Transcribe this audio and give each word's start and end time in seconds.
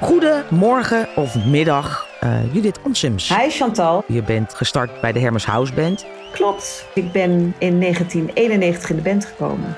Goedemorgen 0.00 1.08
of 1.16 1.44
middag, 1.44 2.06
uh, 2.24 2.54
Judith 2.54 2.78
Onsims. 2.82 3.28
Hi 3.28 3.50
Chantal. 3.50 4.04
Je 4.06 4.22
bent 4.22 4.54
gestart 4.54 5.00
bij 5.00 5.12
de 5.12 5.20
Hermes 5.20 5.44
House 5.44 5.72
Band. 5.72 6.06
Klopt. 6.32 6.86
Ik 6.94 7.12
ben 7.12 7.54
in 7.58 7.80
1991 7.80 8.90
in 8.90 8.96
de 8.96 9.02
band 9.02 9.24
gekomen. 9.24 9.76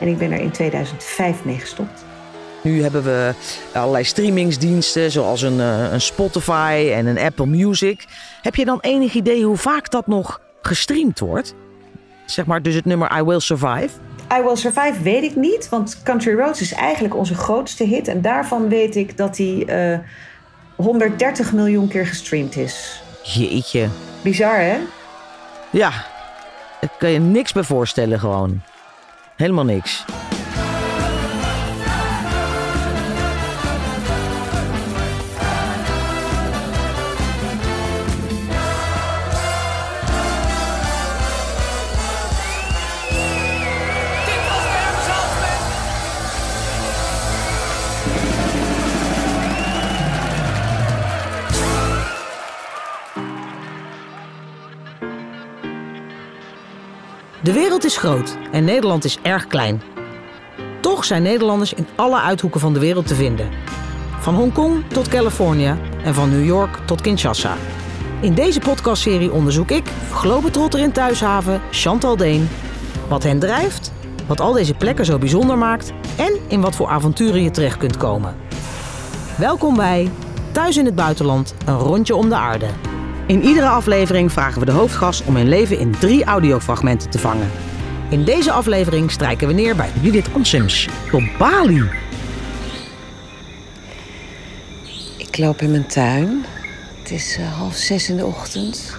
En 0.00 0.08
ik 0.08 0.18
ben 0.18 0.32
er 0.32 0.40
in 0.40 0.50
2005 0.50 1.44
mee 1.44 1.58
gestopt. 1.58 2.04
Nu 2.62 2.82
hebben 2.82 3.02
we 3.02 3.34
allerlei 3.72 4.04
streamingsdiensten, 4.04 5.10
zoals 5.10 5.42
een, 5.42 5.58
uh, 5.58 5.92
een 5.92 6.00
Spotify 6.00 6.90
en 6.94 7.06
een 7.06 7.18
Apple 7.18 7.46
Music. 7.46 8.04
Heb 8.42 8.54
je 8.54 8.64
dan 8.64 8.78
enig 8.80 9.14
idee 9.14 9.44
hoe 9.44 9.56
vaak 9.56 9.90
dat 9.90 10.06
nog 10.06 10.40
gestreamd 10.62 11.18
wordt? 11.18 11.54
Zeg 12.26 12.46
maar 12.46 12.62
dus 12.62 12.74
het 12.74 12.84
nummer 12.84 13.18
I 13.18 13.22
Will 13.22 13.40
Survive. 13.40 13.88
I 14.38 14.42
Will 14.42 14.56
Survive 14.56 15.02
weet 15.02 15.22
ik 15.22 15.36
niet, 15.36 15.68
want 15.68 16.02
Country 16.02 16.34
Roads 16.34 16.60
is 16.60 16.72
eigenlijk 16.72 17.16
onze 17.16 17.34
grootste 17.34 17.84
hit. 17.84 18.08
En 18.08 18.20
daarvan 18.20 18.68
weet 18.68 18.96
ik 18.96 19.16
dat 19.16 19.36
die 19.36 19.66
uh, 19.66 19.98
130 20.76 21.52
miljoen 21.52 21.88
keer 21.88 22.06
gestreamd 22.06 22.56
is. 22.56 23.02
Jeetje. 23.22 23.88
Bizar, 24.22 24.56
hè? 24.56 24.78
Ja, 25.70 25.90
daar 26.80 26.90
kan 26.98 27.10
je 27.10 27.18
niks 27.18 27.52
bij 27.52 27.62
voorstellen 27.62 28.20
gewoon. 28.20 28.60
Helemaal 29.36 29.64
niks. 29.64 30.04
De 57.42 57.52
wereld 57.52 57.84
is 57.84 57.96
groot 57.96 58.36
en 58.52 58.64
Nederland 58.64 59.04
is 59.04 59.18
erg 59.22 59.46
klein. 59.46 59.82
Toch 60.80 61.04
zijn 61.04 61.22
Nederlanders 61.22 61.74
in 61.74 61.86
alle 61.96 62.20
uithoeken 62.20 62.60
van 62.60 62.72
de 62.72 62.78
wereld 62.78 63.06
te 63.06 63.14
vinden. 63.14 63.48
Van 64.18 64.34
Hongkong 64.34 64.84
tot 64.88 65.08
Californië 65.08 65.76
en 66.04 66.14
van 66.14 66.30
New 66.30 66.44
York 66.44 66.78
tot 66.84 67.00
Kinshasa. 67.00 67.56
In 68.20 68.34
deze 68.34 68.60
podcastserie 68.60 69.32
onderzoek 69.32 69.70
ik, 69.70 69.90
globetrotter 70.12 70.80
in 70.80 70.92
Thuishaven, 70.92 71.60
Chantal 71.70 72.16
Deen, 72.16 72.48
wat 73.08 73.22
hen 73.22 73.38
drijft, 73.38 73.92
wat 74.26 74.40
al 74.40 74.52
deze 74.52 74.74
plekken 74.74 75.04
zo 75.04 75.18
bijzonder 75.18 75.58
maakt 75.58 75.92
en 76.16 76.32
in 76.48 76.60
wat 76.60 76.74
voor 76.74 76.88
avonturen 76.88 77.42
je 77.42 77.50
terecht 77.50 77.76
kunt 77.76 77.96
komen. 77.96 78.36
Welkom 79.38 79.76
bij 79.76 80.10
Thuis 80.52 80.76
in 80.76 80.84
het 80.84 80.94
Buitenland, 80.94 81.54
een 81.66 81.78
rondje 81.78 82.16
om 82.16 82.28
de 82.28 82.36
aarde. 82.36 82.91
In 83.32 83.42
iedere 83.42 83.68
aflevering 83.68 84.32
vragen 84.32 84.60
we 84.60 84.66
de 84.66 84.72
hoofdgast 84.72 85.24
om 85.24 85.36
hun 85.36 85.48
leven 85.48 85.78
in 85.78 85.90
drie 85.98 86.24
audiofragmenten 86.24 87.10
te 87.10 87.18
vangen. 87.18 87.50
In 88.10 88.24
deze 88.24 88.52
aflevering 88.52 89.10
strijken 89.10 89.46
we 89.46 89.54
neer 89.54 89.76
bij 89.76 89.90
Judith 90.00 90.32
Onsims 90.32 90.88
op 91.12 91.22
Bali. 91.38 91.90
Ik 95.16 95.38
loop 95.38 95.62
in 95.62 95.70
mijn 95.70 95.86
tuin. 95.86 96.44
Het 96.98 97.10
is 97.10 97.38
uh, 97.38 97.52
half 97.52 97.74
zes 97.74 98.08
in 98.08 98.16
de 98.16 98.26
ochtend. 98.26 98.96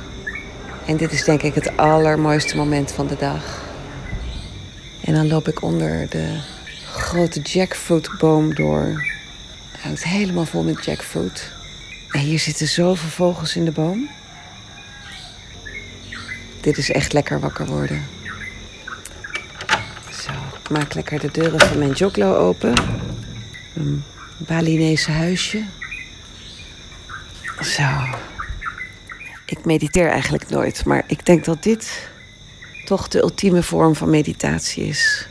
En 0.86 0.97
dit 0.97 1.12
is 1.12 1.23
denk 1.23 1.42
ik 1.42 1.56
het 1.56 1.78
allermooiste 1.78 2.56
moment 2.58 2.92
van 2.92 3.08
de 3.08 3.16
dag. 3.16 3.64
En 5.03 5.14
dan 5.14 5.28
loop 5.28 5.47
ik 5.47 5.62
onder 5.62 6.09
de 6.09 6.40
grote 6.92 7.42
jackfruitboom 7.42 8.56
door. 8.56 9.06
Hij 9.78 9.92
is 9.92 10.03
helemaal 10.03 10.45
vol 10.45 10.64
met 10.64 10.86
jackfruit. 10.86 11.52
En 12.12 12.20
hier 12.20 12.40
zitten 12.40 12.68
zoveel 12.68 13.09
vogels 13.09 13.56
in 13.56 13.66
de 13.66 13.72
boom. 13.72 14.09
Dit 16.63 16.78
is 16.78 16.91
echt 16.91 17.13
lekker 17.13 17.40
wakker 17.40 17.66
worden. 17.66 18.07
Zo, 20.12 20.31
ik 20.62 20.69
maak 20.69 20.94
lekker 20.94 21.19
de 21.19 21.31
deuren 21.31 21.59
van 21.59 21.78
mijn 21.78 21.91
joglo 21.91 22.35
open. 22.35 22.74
Een 23.74 24.03
Balinese 24.38 25.12
huisje. 25.12 25.63
Zo. 27.62 27.84
Ik 29.46 29.66
mediteer 29.66 30.09
eigenlijk 30.09 30.50
nooit, 30.50 30.85
maar 30.85 31.03
ik 31.07 31.25
denk 31.25 31.46
dat 31.46 31.63
dit 31.63 32.09
toch 32.85 33.07
de 33.07 33.22
ultieme 33.22 33.63
vorm 33.63 33.96
van 33.96 34.09
meditatie 34.09 34.85
is. 34.85 35.28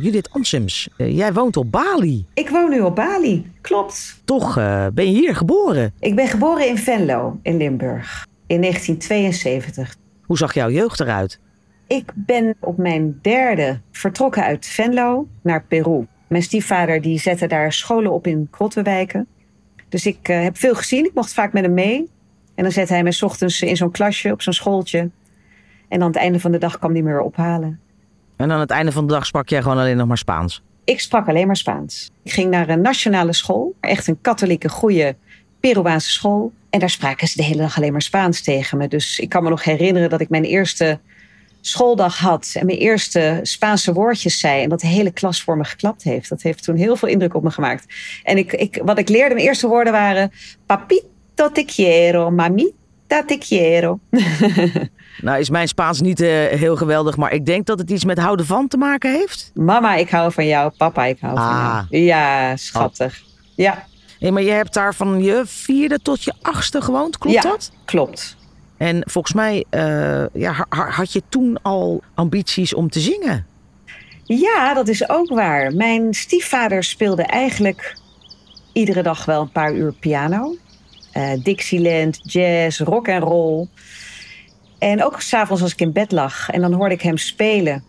Judith 0.00 0.30
Ansims, 0.30 0.88
uh, 0.96 1.16
jij 1.16 1.32
woont 1.32 1.56
op 1.56 1.70
Bali. 1.70 2.26
Ik 2.34 2.48
woon 2.48 2.70
nu 2.70 2.80
op 2.80 2.94
Bali, 2.94 3.50
klopt. 3.60 4.20
Toch 4.24 4.58
uh, 4.58 4.86
ben 4.94 5.12
je 5.12 5.18
hier 5.18 5.36
geboren? 5.36 5.92
Ik 6.00 6.14
ben 6.14 6.28
geboren 6.28 6.68
in 6.68 6.78
Venlo, 6.78 7.38
in 7.42 7.56
Limburg, 7.56 8.26
in 8.46 8.60
1972. 8.60 9.96
Hoe 10.22 10.38
zag 10.38 10.54
jouw 10.54 10.70
jeugd 10.70 11.00
eruit? 11.00 11.40
Ik 11.86 12.12
ben 12.14 12.56
op 12.60 12.76
mijn 12.78 13.18
derde 13.22 13.80
vertrokken 13.90 14.42
uit 14.42 14.66
Venlo 14.66 15.28
naar 15.42 15.64
Peru. 15.64 16.06
Mijn 16.26 16.42
stiefvader 16.42 17.00
die 17.00 17.18
zette 17.18 17.46
daar 17.46 17.72
scholen 17.72 18.12
op 18.12 18.26
in 18.26 18.48
Krottenwijken. 18.50 19.26
Dus 19.88 20.06
ik 20.06 20.28
uh, 20.28 20.42
heb 20.42 20.56
veel 20.56 20.74
gezien. 20.74 21.04
Ik 21.04 21.14
mocht 21.14 21.32
vaak 21.32 21.52
met 21.52 21.62
hem 21.62 21.74
mee. 21.74 22.10
En 22.54 22.62
dan 22.62 22.72
zette 22.72 22.92
hij 22.92 23.02
me 23.02 23.12
s 23.12 23.22
ochtends 23.22 23.62
in 23.62 23.76
zo'n 23.76 23.90
klasje 23.90 24.32
op 24.32 24.42
zo'n 24.42 24.52
schooltje. 24.52 25.10
En 25.88 26.00
aan 26.02 26.08
het 26.08 26.16
einde 26.16 26.40
van 26.40 26.52
de 26.52 26.58
dag 26.58 26.78
kwam 26.78 26.92
hij 26.92 27.02
me 27.02 27.08
weer 27.08 27.20
ophalen. 27.20 27.80
En 28.36 28.52
aan 28.52 28.60
het 28.60 28.70
einde 28.70 28.92
van 28.92 29.06
de 29.06 29.12
dag 29.12 29.26
sprak 29.26 29.48
jij 29.48 29.62
gewoon 29.62 29.78
alleen 29.78 29.96
nog 29.96 30.06
maar 30.06 30.18
Spaans? 30.18 30.62
Ik 30.84 31.00
sprak 31.00 31.28
alleen 31.28 31.46
maar 31.46 31.56
Spaans. 31.56 32.10
Ik 32.22 32.32
ging 32.32 32.50
naar 32.50 32.68
een 32.68 32.80
nationale 32.80 33.32
school, 33.32 33.74
echt 33.80 34.06
een 34.06 34.20
katholieke, 34.20 34.68
goede 34.68 35.16
Peruaanse 35.60 36.10
school. 36.10 36.52
En 36.70 36.80
daar 36.80 36.90
spraken 36.90 37.28
ze 37.28 37.36
de 37.36 37.42
hele 37.42 37.62
dag 37.62 37.76
alleen 37.76 37.92
maar 37.92 38.02
Spaans 38.02 38.42
tegen 38.42 38.78
me. 38.78 38.88
Dus 38.88 39.18
ik 39.18 39.28
kan 39.28 39.42
me 39.42 39.48
nog 39.48 39.64
herinneren 39.64 40.10
dat 40.10 40.20
ik 40.20 40.28
mijn 40.28 40.44
eerste 40.44 40.98
schooldag 41.60 42.18
had 42.18 42.52
en 42.54 42.66
mijn 42.66 42.78
eerste 42.78 43.38
Spaanse 43.42 43.92
woordjes 43.92 44.38
zei. 44.38 44.62
En 44.62 44.68
dat 44.68 44.80
de 44.80 44.86
hele 44.86 45.10
klas 45.10 45.42
voor 45.42 45.56
me 45.56 45.64
geklapt 45.64 46.02
heeft. 46.02 46.28
Dat 46.28 46.42
heeft 46.42 46.62
toen 46.62 46.76
heel 46.76 46.96
veel 46.96 47.08
indruk 47.08 47.34
op 47.34 47.42
me 47.42 47.50
gemaakt. 47.50 47.84
En 48.22 48.38
ik, 48.38 48.52
ik, 48.52 48.80
wat 48.84 48.98
ik 48.98 49.08
leerde, 49.08 49.34
mijn 49.34 49.46
eerste 49.46 49.68
woorden 49.68 49.92
waren: 49.92 50.32
Papito 50.66 51.52
te 51.52 51.64
quiero, 51.64 52.30
mamita 52.30 53.24
te 53.26 53.38
quiero. 53.38 53.98
Nou 55.26 55.38
is 55.38 55.50
mijn 55.50 55.68
Spaans 55.68 56.00
niet 56.00 56.20
uh, 56.20 56.28
heel 56.46 56.76
geweldig, 56.76 57.16
maar 57.16 57.32
ik 57.32 57.46
denk 57.46 57.66
dat 57.66 57.78
het 57.78 57.90
iets 57.90 58.04
met 58.04 58.18
houden 58.18 58.46
van 58.46 58.68
te 58.68 58.76
maken 58.76 59.12
heeft. 59.12 59.50
Mama, 59.54 59.94
ik 59.94 60.10
hou 60.10 60.32
van 60.32 60.46
jou. 60.46 60.72
Papa, 60.76 61.04
ik 61.04 61.20
hou 61.20 61.36
ah. 61.36 61.78
van 61.78 61.86
jou. 61.90 62.04
Ja, 62.04 62.56
schattig. 62.56 63.22
Oh. 63.22 63.28
Ja. 63.54 63.86
Hey, 64.18 64.30
maar 64.30 64.42
je 64.42 64.50
hebt 64.50 64.74
daar 64.74 64.94
van 64.94 65.22
je 65.22 65.42
vierde 65.44 65.98
tot 66.02 66.24
je 66.24 66.32
achtste 66.42 66.80
gewoond, 66.80 67.18
klopt 67.18 67.36
ja, 67.36 67.42
dat? 67.42 67.72
klopt. 67.84 68.36
En 68.76 69.02
volgens 69.06 69.34
mij 69.34 69.64
uh, 69.70 70.24
ja, 70.32 70.66
had 70.68 71.12
je 71.12 71.22
toen 71.28 71.58
al 71.62 72.02
ambities 72.14 72.74
om 72.74 72.90
te 72.90 73.00
zingen. 73.00 73.46
Ja, 74.24 74.74
dat 74.74 74.88
is 74.88 75.08
ook 75.08 75.28
waar. 75.28 75.74
Mijn 75.74 76.14
stiefvader 76.14 76.84
speelde 76.84 77.22
eigenlijk 77.22 77.96
iedere 78.72 79.02
dag 79.02 79.24
wel 79.24 79.40
een 79.40 79.52
paar 79.52 79.74
uur 79.74 79.92
piano. 79.92 80.56
Uh, 81.16 81.30
Dixieland, 81.42 82.20
jazz, 82.22 82.80
rock 82.80 83.08
en 83.08 83.20
roll. 83.20 83.66
En 84.78 85.04
ook 85.04 85.20
s'avonds 85.20 85.62
als 85.62 85.72
ik 85.72 85.80
in 85.80 85.92
bed 85.92 86.12
lag 86.12 86.50
en 86.50 86.60
dan 86.60 86.72
hoorde 86.72 86.94
ik 86.94 87.02
hem 87.02 87.16
spelen. 87.16 87.84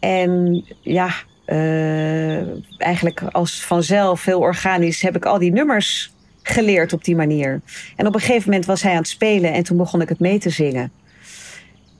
En 0.00 0.64
ja, 0.82 1.10
uh, 1.46 2.38
eigenlijk 2.78 3.22
als 3.22 3.64
vanzelf, 3.64 4.24
heel 4.24 4.40
organisch, 4.40 5.02
heb 5.02 5.16
ik 5.16 5.26
al 5.26 5.38
die 5.38 5.52
nummers 5.52 6.12
geleerd 6.42 6.92
op 6.92 7.04
die 7.04 7.16
manier. 7.16 7.60
En 7.96 8.06
op 8.06 8.14
een 8.14 8.20
gegeven 8.20 8.50
moment 8.50 8.66
was 8.66 8.82
hij 8.82 8.92
aan 8.92 8.98
het 8.98 9.08
spelen 9.08 9.52
en 9.52 9.62
toen 9.62 9.76
begon 9.76 10.00
ik 10.00 10.08
het 10.08 10.20
mee 10.20 10.38
te 10.38 10.50
zingen. 10.50 10.92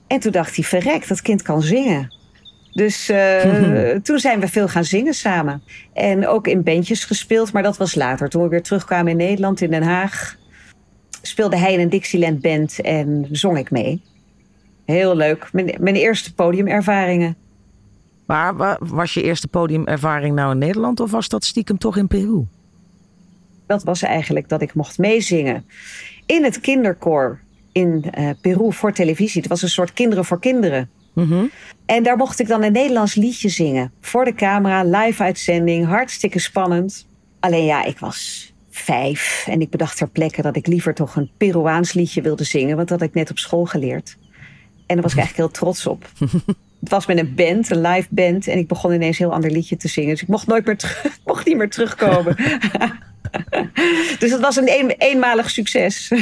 En 0.06 0.20
toen 0.20 0.32
dacht 0.32 0.56
hij, 0.56 0.64
verrek, 0.64 1.08
dat 1.08 1.22
kind 1.22 1.42
kan 1.42 1.62
zingen. 1.62 2.14
Dus 2.72 3.10
uh, 3.10 3.90
toen 4.06 4.18
zijn 4.18 4.40
we 4.40 4.48
veel 4.48 4.68
gaan 4.68 4.84
zingen 4.84 5.14
samen. 5.14 5.62
En 5.92 6.26
ook 6.26 6.46
in 6.46 6.62
bandjes 6.62 7.04
gespeeld, 7.04 7.52
maar 7.52 7.62
dat 7.62 7.76
was 7.76 7.94
later. 7.94 8.28
Toen 8.28 8.42
we 8.42 8.48
weer 8.48 8.62
terugkwamen 8.62 9.10
in 9.10 9.16
Nederland, 9.16 9.60
in 9.60 9.70
Den 9.70 9.82
Haag 9.82 10.36
speelde 11.28 11.56
hij 11.56 11.72
in 11.72 11.80
een 11.80 11.88
Dixieland 11.88 12.40
band 12.40 12.80
en 12.80 13.28
zong 13.30 13.58
ik 13.58 13.70
mee. 13.70 14.02
Heel 14.84 15.16
leuk. 15.16 15.48
Mijn, 15.52 15.74
mijn 15.80 15.96
eerste 15.96 16.34
podiumervaringen. 16.34 17.36
Maar 18.26 18.78
was 18.80 19.14
je 19.14 19.22
eerste 19.22 19.48
podiumervaring 19.48 20.34
nou 20.34 20.52
in 20.52 20.58
Nederland 20.58 21.00
of 21.00 21.10
was 21.10 21.28
dat 21.28 21.44
stiekem 21.44 21.78
toch 21.78 21.96
in 21.96 22.06
Peru? 22.06 22.44
Dat 23.66 23.84
was 23.84 24.02
eigenlijk 24.02 24.48
dat 24.48 24.62
ik 24.62 24.74
mocht 24.74 24.98
meezingen 24.98 25.64
in 26.26 26.44
het 26.44 26.60
kinderkoor 26.60 27.40
in 27.72 28.04
uh, 28.18 28.30
Peru 28.40 28.72
voor 28.72 28.92
televisie. 28.92 29.40
Het 29.40 29.50
was 29.50 29.62
een 29.62 29.68
soort 29.68 29.92
kinderen 29.92 30.24
voor 30.24 30.40
kinderen. 30.40 30.90
Mm 31.12 31.50
En 31.86 32.02
daar 32.02 32.16
mocht 32.16 32.40
ik 32.40 32.48
dan 32.48 32.62
een 32.62 32.72
Nederlands 32.72 33.14
liedje 33.14 33.48
zingen. 33.48 33.92
Voor 34.00 34.24
de 34.24 34.34
camera, 34.34 34.82
live 34.82 35.22
uitzending, 35.22 35.86
hartstikke 35.86 36.38
spannend. 36.38 37.06
Alleen 37.40 37.64
ja, 37.64 37.84
ik 37.84 37.98
was 37.98 38.52
vijf. 38.78 39.46
En 39.50 39.60
ik 39.60 39.70
bedacht 39.70 39.96
ter 39.96 40.08
plekke 40.08 40.42
dat 40.42 40.56
ik 40.56 40.66
liever 40.66 40.94
toch 40.94 41.16
een 41.16 41.30
Peruaans 41.36 41.92
liedje 41.92 42.22
wilde 42.22 42.44
zingen. 42.44 42.76
Want 42.76 42.88
dat 42.88 43.00
had 43.00 43.08
ik 43.08 43.14
net 43.14 43.30
op 43.30 43.38
school 43.38 43.64
geleerd. 43.64 44.16
En 44.86 44.94
daar 44.94 45.02
was 45.02 45.12
ik 45.12 45.18
eigenlijk 45.18 45.36
heel 45.36 45.60
trots 45.60 45.86
op. 45.86 46.10
Het 46.80 46.88
was 46.88 47.06
met 47.06 47.18
een 47.18 47.34
band, 47.34 47.70
een 47.70 47.80
live 47.80 48.08
band. 48.10 48.46
En 48.46 48.58
ik 48.58 48.68
begon 48.68 48.92
ineens 48.92 49.18
een 49.18 49.24
heel 49.24 49.34
ander 49.34 49.50
liedje 49.50 49.76
te 49.76 49.88
zingen. 49.88 50.10
Dus 50.10 50.22
ik 50.22 50.28
mocht 50.28 50.46
nooit 50.46 50.66
meer 50.66 50.76
terug, 50.76 51.18
mocht 51.24 51.46
niet 51.46 51.56
meer 51.56 51.70
terugkomen. 51.70 52.36
dus 54.18 54.30
dat 54.30 54.40
was 54.40 54.56
een, 54.56 54.70
een 54.70 54.90
eenmalig 54.90 55.50
succes. 55.50 56.12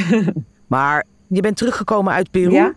Maar 0.67 1.05
je 1.27 1.41
bent 1.41 1.57
teruggekomen 1.57 2.13
uit 2.13 2.31
Peru. 2.31 2.51
Ja. 2.51 2.73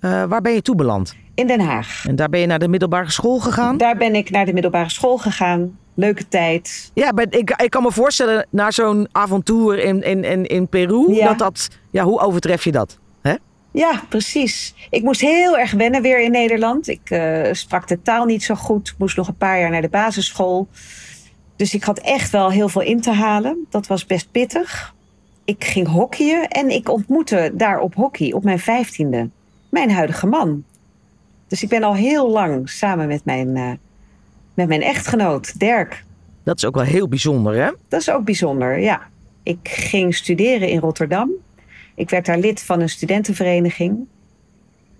Eh, 0.00 0.24
waar 0.24 0.40
ben 0.40 0.52
je 0.52 0.62
toe 0.62 0.74
beland? 0.74 1.14
In 1.34 1.46
Den 1.46 1.60
Haag. 1.60 2.04
En 2.06 2.16
daar 2.16 2.28
ben 2.28 2.40
je 2.40 2.46
naar 2.46 2.58
de 2.58 2.68
middelbare 2.68 3.10
school 3.10 3.38
gegaan? 3.38 3.76
Daar 3.76 3.96
ben 3.96 4.14
ik 4.14 4.30
naar 4.30 4.44
de 4.44 4.52
middelbare 4.52 4.90
school 4.90 5.18
gegaan. 5.18 5.78
Leuke 5.94 6.28
tijd. 6.28 6.90
Ja, 6.94 7.12
ben- 7.12 7.30
ik, 7.30 7.50
ik 7.62 7.70
kan 7.70 7.82
me 7.82 7.92
voorstellen, 7.92 8.46
na 8.50 8.70
zo'n 8.70 9.08
avontuur 9.12 9.78
in, 9.78 10.02
in, 10.02 10.24
in, 10.24 10.46
in 10.46 10.68
Peru, 10.68 11.12
Ja. 11.14 11.26
dat 11.26 11.38
dat, 11.38 11.68
ja, 11.90 12.04
hoe 12.04 12.20
overtref 12.20 12.64
je 12.64 12.72
dat? 12.72 12.98
Hè? 13.22 13.34
Ja, 13.70 14.02
precies. 14.08 14.74
Ik 14.90 15.02
moest 15.02 15.20
heel 15.20 15.58
erg 15.58 15.72
wennen 15.72 16.02
weer 16.02 16.20
in 16.20 16.30
Nederland. 16.30 16.88
Ik 16.88 17.10
eh, 17.10 17.52
sprak 17.52 17.88
de 17.88 18.02
taal 18.02 18.24
niet 18.24 18.42
zo 18.42 18.54
goed. 18.54 18.88
Ik 18.88 18.94
moest 18.98 19.16
nog 19.16 19.28
een 19.28 19.36
paar 19.36 19.60
jaar 19.60 19.70
naar 19.70 19.82
de 19.82 19.88
basisschool. 19.88 20.68
Dus 21.56 21.74
ik 21.74 21.82
had 21.84 21.98
echt 21.98 22.30
wel 22.30 22.50
heel 22.50 22.68
veel 22.68 22.82
in 22.82 23.00
te 23.00 23.10
halen. 23.12 23.66
Dat 23.70 23.86
was 23.86 24.06
best 24.06 24.30
pittig. 24.30 24.94
Ik 25.44 25.64
ging 25.64 25.88
hockeyen 25.88 26.48
en 26.48 26.70
ik 26.70 26.88
ontmoette 26.88 27.50
daar 27.54 27.80
op 27.80 27.94
hockey 27.94 28.32
op 28.32 28.44
mijn 28.44 28.58
vijftiende 28.58 29.28
mijn 29.68 29.90
huidige 29.90 30.26
man. 30.26 30.64
Dus 31.48 31.62
ik 31.62 31.68
ben 31.68 31.82
al 31.82 31.94
heel 31.94 32.30
lang 32.30 32.68
samen 32.70 33.06
met 33.06 33.24
mijn, 33.24 33.56
eh, 33.56 33.70
met 34.54 34.68
mijn 34.68 34.82
echtgenoot 34.82 35.58
Dirk. 35.58 36.04
Dat 36.42 36.56
is 36.56 36.64
ook 36.64 36.74
wel 36.74 36.84
heel 36.84 37.08
bijzonder, 37.08 37.54
hè? 37.54 37.70
Dat 37.88 38.00
is 38.00 38.10
ook 38.10 38.24
bijzonder, 38.24 38.78
ja. 38.78 39.02
Ik 39.42 39.58
ging 39.62 40.14
studeren 40.14 40.68
in 40.68 40.78
Rotterdam. 40.78 41.30
Ik 41.94 42.10
werd 42.10 42.26
daar 42.26 42.38
lid 42.38 42.62
van 42.62 42.80
een 42.80 42.88
studentenvereniging. 42.88 44.06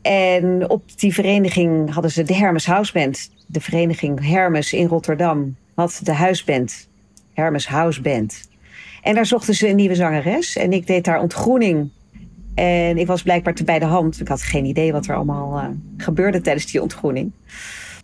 En 0.03 0.71
op 0.71 0.83
die 0.97 1.15
vereniging 1.15 1.93
hadden 1.93 2.11
ze 2.11 2.23
de 2.23 2.35
Hermes 2.35 2.67
Houseband. 2.67 3.31
De 3.47 3.61
vereniging 3.61 4.27
Hermes 4.27 4.73
in 4.73 4.87
Rotterdam 4.87 5.57
had 5.75 6.01
de 6.03 6.13
huisband. 6.13 6.89
Hermes 7.33 7.69
Houseband. 7.69 8.49
En 9.03 9.15
daar 9.15 9.27
zochten 9.27 9.55
ze 9.55 9.69
een 9.69 9.77
nieuwe 9.77 9.95
zangeres. 9.95 10.57
En 10.57 10.73
ik 10.73 10.87
deed 10.87 11.05
daar 11.05 11.21
ontgroening. 11.21 11.91
En 12.55 12.99
ik 12.99 13.07
was 13.07 13.23
blijkbaar 13.23 13.55
te 13.55 13.65
bij 13.65 13.79
de 13.79 13.85
hand. 13.85 14.21
Ik 14.21 14.29
had 14.29 14.43
geen 14.43 14.65
idee 14.65 14.93
wat 14.93 15.07
er 15.07 15.15
allemaal 15.15 15.59
eh, 15.59 15.67
gebeurde 15.97 16.41
tijdens 16.41 16.67
die 16.67 16.83
ontgroening. 16.83 17.33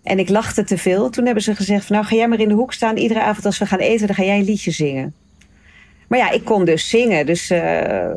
En 0.08 0.18
ik 0.18 0.28
lachte 0.28 0.64
te 0.64 0.78
veel. 0.78 1.10
Toen 1.10 1.24
hebben 1.24 1.42
ze 1.42 1.54
gezegd: 1.54 1.84
van, 1.84 1.96
Nou, 1.96 2.08
ga 2.08 2.16
jij 2.16 2.28
maar 2.28 2.40
in 2.40 2.48
de 2.48 2.54
hoek 2.54 2.72
staan. 2.72 2.96
Iedere 2.96 3.22
avond 3.22 3.46
als 3.46 3.58
we 3.58 3.66
gaan 3.66 3.78
eten, 3.78 4.06
dan 4.06 4.16
ga 4.16 4.22
jij 4.22 4.38
een 4.38 4.44
liedje 4.44 4.70
zingen. 4.70 5.14
Maar 6.06 6.18
ja, 6.18 6.30
ik 6.30 6.44
kon 6.44 6.64
dus 6.64 6.88
zingen. 6.88 7.26
Dus 7.26 7.50
eh, 7.50 8.10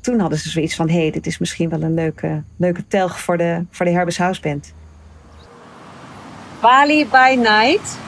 toen 0.00 0.20
hadden 0.20 0.38
ze 0.38 0.50
zoiets 0.50 0.74
van: 0.74 0.88
hé, 0.88 1.00
hey, 1.00 1.10
dit 1.10 1.26
is 1.26 1.38
misschien 1.38 1.68
wel 1.68 1.82
een 1.82 1.94
leuke, 1.94 2.42
leuke 2.56 2.86
telg 2.88 3.20
voor 3.20 3.36
de, 3.36 3.64
voor 3.70 3.86
de 3.86 3.92
Herbes 3.92 4.18
House. 4.18 4.60
Bali 6.60 7.06
by 7.06 7.34
Night. 7.36 7.98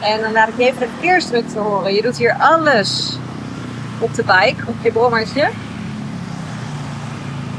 En 0.00 0.20
dan 0.20 0.32
laat 0.32 0.48
ik 0.48 0.54
je 0.56 0.64
even 0.64 0.80
de 0.80 0.88
verkeersdrukte 0.88 1.58
horen. 1.58 1.94
Je 1.94 2.02
doet 2.02 2.18
hier 2.18 2.32
alles 2.38 3.18
op 3.98 4.14
de 4.14 4.24
bike, 4.24 4.66
op 4.66 4.74
je 4.82 4.92
brommertje. 4.92 5.50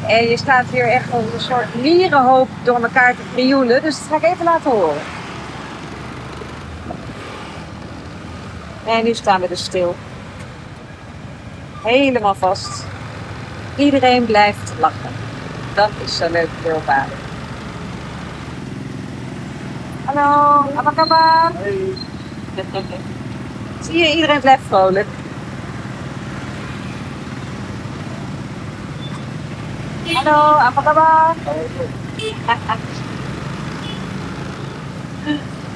En 0.08 0.30
je 0.30 0.38
staat 0.38 0.66
hier 0.72 0.88
echt 0.88 1.12
als 1.12 1.24
een 1.34 1.40
soort 1.40 1.82
mierenhoop 1.82 2.50
door 2.64 2.84
elkaar 2.84 3.16
te 3.16 3.22
krioelen. 3.34 3.82
Dus 3.82 3.98
dat 3.98 4.08
ga 4.10 4.16
ik 4.16 4.34
even 4.34 4.46
laten 4.46 4.72
horen. 4.72 5.02
En 8.86 9.04
nu 9.04 9.14
staan 9.14 9.42
we 9.42 9.48
dus 9.48 9.64
stil. 9.64 9.96
Helemaal 11.84 12.36
vast. 12.36 12.86
Iedereen 13.76 14.26
blijft 14.26 14.74
lachen. 14.80 15.12
Dat 15.74 15.90
is 16.04 16.18
zo 16.18 16.30
leuk 16.30 16.50
voor 16.62 16.72
elkaar. 16.72 17.08
Hallo, 20.06 20.66
apa 20.76 20.92
kabar? 20.96 21.52
Zie 23.84 23.98
je, 23.98 24.16
iedereen 24.16 24.40
blijft 24.40 24.64
vrolijk. 24.68 25.08
Hallo, 30.24 30.54
apa 30.54 30.82
kabar? 30.82 31.36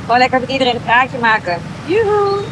Gewoon 0.01 0.17
lekker 0.17 0.39
met 0.39 0.49
iedereen 0.49 0.75
een 0.75 0.83
praatje 0.83 1.17
maken. 1.17 1.57
Joehoe! 1.85 2.43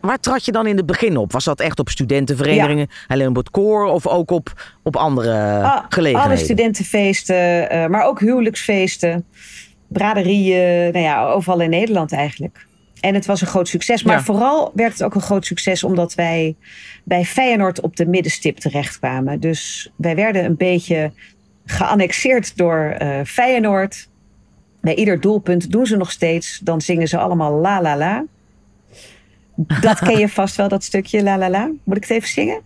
Waar 0.00 0.20
trad 0.20 0.44
je 0.44 0.52
dan 0.52 0.66
in 0.66 0.76
het 0.76 0.86
begin 0.86 1.16
op? 1.16 1.32
Was 1.32 1.44
dat 1.44 1.60
echt 1.60 1.78
op 1.78 1.88
studentenverenigingen, 1.88 2.88
alleen 3.06 3.28
op 3.28 3.36
het 3.36 3.50
koor 3.50 3.84
of 3.84 4.06
ook 4.06 4.30
op, 4.30 4.52
op 4.82 4.96
andere 4.96 5.62
Ah, 5.62 5.84
gelegenheden? 5.88 6.30
Alle 6.30 6.44
studentenfeesten, 6.44 7.70
eh, 7.70 7.86
maar 7.86 8.04
ook 8.04 8.20
huwelijksfeesten, 8.20 9.26
braderieën, 9.88 10.92
nou 10.92 11.04
ja, 11.04 11.26
overal 11.26 11.60
in 11.60 11.70
Nederland 11.70 12.12
eigenlijk. 12.12 12.66
En 13.06 13.14
het 13.14 13.26
was 13.26 13.40
een 13.40 13.46
groot 13.46 13.68
succes. 13.68 14.02
Maar 14.02 14.16
Ja. 14.16 14.22
vooral 14.22 14.72
werd 14.74 14.92
het 14.92 15.02
ook 15.02 15.14
een 15.14 15.20
groot 15.20 15.46
succes 15.46 15.84
omdat 15.84 16.14
wij 16.14 16.56
bij 17.04 17.24
Feyenoord 17.24 17.80
op 17.80 17.96
de 17.96 18.06
middenstip 18.06 18.56
terechtkwamen. 18.58 19.40
Dus 19.40 19.90
wij 19.96 20.14
werden 20.16 20.44
een 20.44 20.56
beetje 20.56 21.12
geannexeerd 21.64 22.56
door 22.56 22.94
eh, 22.98 23.20
Feyenoord. 23.24 24.08
Bij 24.80 24.94
ieder 24.94 25.20
doelpunt 25.20 25.70
doen 25.70 25.86
ze 25.86 25.96
nog 25.96 26.10
steeds. 26.10 26.58
Dan 26.58 26.80
zingen 26.80 27.08
ze 27.08 27.18
allemaal 27.18 27.52
la 27.52 27.82
la 27.82 27.96
la. 27.96 28.24
Dat 29.80 29.98
ken 29.98 30.18
je 30.18 30.28
vast 30.28 30.56
wel, 30.56 30.68
dat 30.68 30.84
stukje 30.84 31.22
la 31.22 31.38
la 31.38 31.50
la. 31.50 31.70
Moet 31.84 31.96
ik 31.96 32.02
het 32.02 32.10
even 32.10 32.28
zingen? 32.28 32.60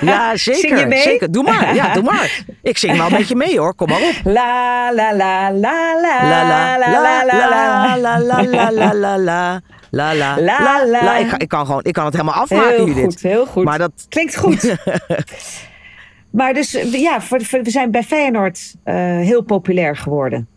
Ja, 0.00 0.36
Zing 0.36 0.56
je 0.56 0.62
zeker. 0.68 0.88
mee? 0.88 1.02
zeker. 1.02 1.30
Doe 1.32 1.42
maar. 1.42 1.74
Ja, 1.74 1.92
doe 1.92 2.02
maar. 2.02 2.44
Ik 2.62 2.78
zing 2.78 2.96
wel 2.96 3.06
een 3.06 3.16
beetje 3.16 3.34
mee 3.36 3.58
hoor. 3.58 3.74
Kom 3.74 3.88
maar 3.88 4.00
op. 4.00 4.14
La 4.24 4.92
la 4.94 5.14
la 5.16 5.50
la 5.52 5.52
la 5.52 6.00
La 6.00 6.44
la 6.48 6.78
la 6.78 6.78
la 6.78 7.24
la 7.24 7.24
la. 7.24 7.96
la 7.96 7.96
la 7.96 8.18
la 8.18 8.42
la 8.42 8.70
la 8.72 8.92
la 8.92 9.60
la 9.90 10.14
la 10.14 10.38
La, 10.40 10.84
la. 10.84 11.02
la. 11.02 11.16
Ik, 11.16 11.28
ga- 11.28 11.38
ik 11.38 11.48
kan 11.48 11.66
gewoon, 11.66 11.82
ik 11.84 11.92
kan 11.92 12.04
het 12.04 12.12
helemaal 12.14 12.34
afmaken 12.34 12.68
Heel 12.68 12.86
Judith. 12.86 13.04
goed, 13.04 13.20
heel 13.22 13.46
goed. 13.46 13.64
Maar 13.64 13.78
dat, 13.78 13.92
Klinkt 14.08 14.36
goed. 14.36 14.76
maar 16.30 16.54
dus 16.54 16.74
eh, 16.74 16.92
ja, 16.92 17.20
voor, 17.20 17.42
voor- 17.44 17.62
we 17.62 17.70
zijn 17.70 17.90
bij 17.90 18.02
Feyenoord 18.02 18.74
eh, 18.84 18.94
heel 19.04 19.42
populair 19.42 19.96
geworden. 19.96 20.48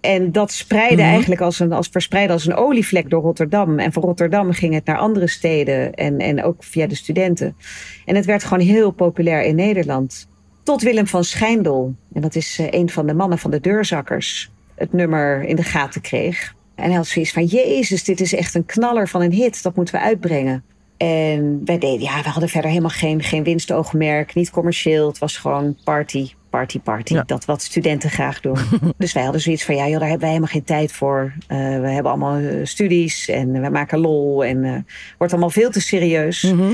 En 0.00 0.32
dat 0.32 0.52
spreidde 0.52 1.02
Mhm. 1.02 1.10
eigenlijk 1.10 1.40
als 1.40 1.58
een, 1.60 1.72
als 1.72 1.88
verspreidde 1.88 2.32
als 2.32 2.46
een 2.46 2.54
olievlek 2.54 3.10
door 3.10 3.22
Rotterdam. 3.22 3.78
En 3.78 3.92
van 3.92 4.02
Rotterdam 4.02 4.52
ging 4.52 4.74
het 4.74 4.84
naar 4.84 4.98
andere 4.98 5.26
steden 5.26 5.94
en, 5.94 6.18
en 6.18 6.44
ook 6.44 6.64
via 6.64 6.86
de 6.86 6.94
studenten. 6.94 7.56
En 8.04 8.14
het 8.14 8.24
werd 8.24 8.44
gewoon 8.44 8.66
heel 8.66 8.90
populair 8.90 9.42
in 9.42 9.54
Nederland. 9.54 10.28
Tot 10.62 10.82
Willem 10.82 11.06
van 11.06 11.24
Schijndel, 11.24 11.94
en 12.12 12.20
dat 12.20 12.34
is 12.34 12.58
eh, 12.58 12.66
een 12.70 12.90
van 12.90 13.06
de 13.06 13.14
mannen 13.14 13.38
van 13.38 13.50
de 13.50 13.60
deurzakkers, 13.60 14.50
het 14.74 14.92
nummer 14.92 15.42
in 15.42 15.56
de 15.56 15.62
gaten 15.62 16.00
kreeg. 16.00 16.54
En 16.74 16.84
hij 16.84 16.94
had 16.94 17.06
zoiets 17.06 17.32
van, 17.32 17.44
jezus, 17.44 18.04
dit 18.04 18.20
is 18.20 18.34
echt 18.34 18.54
een 18.54 18.66
knaller 18.66 19.08
van 19.08 19.22
een 19.22 19.32
hit, 19.32 19.62
dat 19.62 19.76
moeten 19.76 19.94
we 19.94 20.00
uitbrengen. 20.00 20.64
En 20.96 21.60
wij 21.64 21.78
deden, 21.78 22.00
ja, 22.00 22.22
we 22.22 22.28
hadden 22.28 22.48
verder 22.48 22.70
helemaal 22.70 22.90
geen, 22.90 23.22
geen 23.22 23.42
winstoogmerk, 23.44 24.34
niet 24.34 24.50
commercieel. 24.50 25.08
Het 25.08 25.18
was 25.18 25.36
gewoon 25.36 25.76
party, 25.84 26.30
party, 26.50 26.80
party. 26.80 27.14
Ja. 27.14 27.22
Dat 27.26 27.44
wat 27.44 27.62
studenten 27.62 28.10
graag 28.10 28.40
doen. 28.40 28.58
dus 28.96 29.12
wij 29.12 29.22
hadden 29.22 29.40
zoiets 29.40 29.64
van, 29.64 29.74
ja, 29.74 29.88
joh, 29.88 29.98
daar 29.98 30.08
hebben 30.08 30.20
wij 30.20 30.28
helemaal 30.28 30.52
geen 30.52 30.64
tijd 30.64 30.92
voor. 30.92 31.32
Eh, 31.46 31.58
we 31.58 31.88
hebben 31.88 32.12
allemaal 32.12 32.36
eh, 32.36 32.60
studies 32.62 33.28
en 33.28 33.60
we 33.60 33.70
maken 33.70 33.98
lol 33.98 34.44
en 34.44 34.64
eh 34.64 34.74
wordt 35.18 35.32
allemaal 35.32 35.50
veel 35.50 35.70
te 35.70 35.80
serieus. 35.80 36.42
Mhm. 36.42 36.72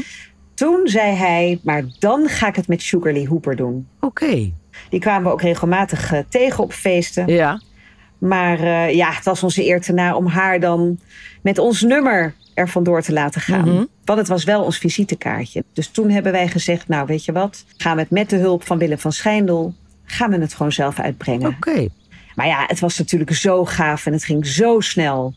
Toen 0.54 0.80
zei 0.84 1.14
hij, 1.14 1.60
maar 1.62 1.84
dan 1.98 2.28
ga 2.28 2.48
ik 2.48 2.56
het 2.56 2.68
met 2.68 2.82
Sugar 2.82 3.12
Lee 3.12 3.28
Hooper 3.28 3.56
doen. 3.56 3.88
Oké. 4.00 4.52
Die 4.90 5.00
kwamen 5.00 5.24
we 5.24 5.32
ook 5.32 5.42
regelmatig 5.42 6.12
tegen 6.28 6.62
op 6.62 6.72
feesten. 6.72 7.26
Ja. 7.26 7.60
Maar 8.18 8.90
ja, 8.92 9.12
het 9.12 9.24
was 9.24 9.42
onze 9.42 9.64
eer 9.64 9.80
te 9.80 9.92
na 9.92 10.16
om 10.16 10.26
haar 10.26 10.60
dan 10.60 10.98
met 11.42 11.58
ons 11.58 11.82
nummer 11.82 12.34
er 12.54 12.68
vandoor 12.68 13.02
te 13.02 13.12
laten 13.12 13.40
gaan. 13.40 13.68
Mhm. 13.68 13.84
Want 14.04 14.18
het 14.18 14.28
was 14.28 14.44
wel 14.44 14.62
ons 14.62 14.78
visitekaartje. 14.78 15.64
Dus 15.72 15.88
toen 15.88 16.10
hebben 16.10 16.32
wij 16.32 16.48
gezegd, 16.48 16.88
nou 16.88 17.06
weet 17.06 17.24
je 17.24 17.32
wat, 17.32 17.64
gaan 17.76 17.96
we 17.96 18.02
het 18.02 18.10
met 18.10 18.30
de 18.30 18.36
hulp 18.36 18.66
van 18.66 18.78
Willem 18.78 18.98
van 18.98 19.12
Schijndel, 19.12 19.74
gaan 20.04 20.30
we 20.30 20.38
het 20.38 20.54
gewoon 20.54 20.72
zelf 20.72 21.00
uitbrengen. 21.00 21.48
Oké. 21.48 21.88
Maar 22.34 22.46
ja, 22.46 22.64
het 22.66 22.80
was 22.80 22.98
natuurlijk 22.98 23.32
zo 23.32 23.64
gaaf 23.64 24.06
en 24.06 24.12
het 24.12 24.24
ging 24.24 24.46
zo 24.46 24.80
snel. 24.80 25.34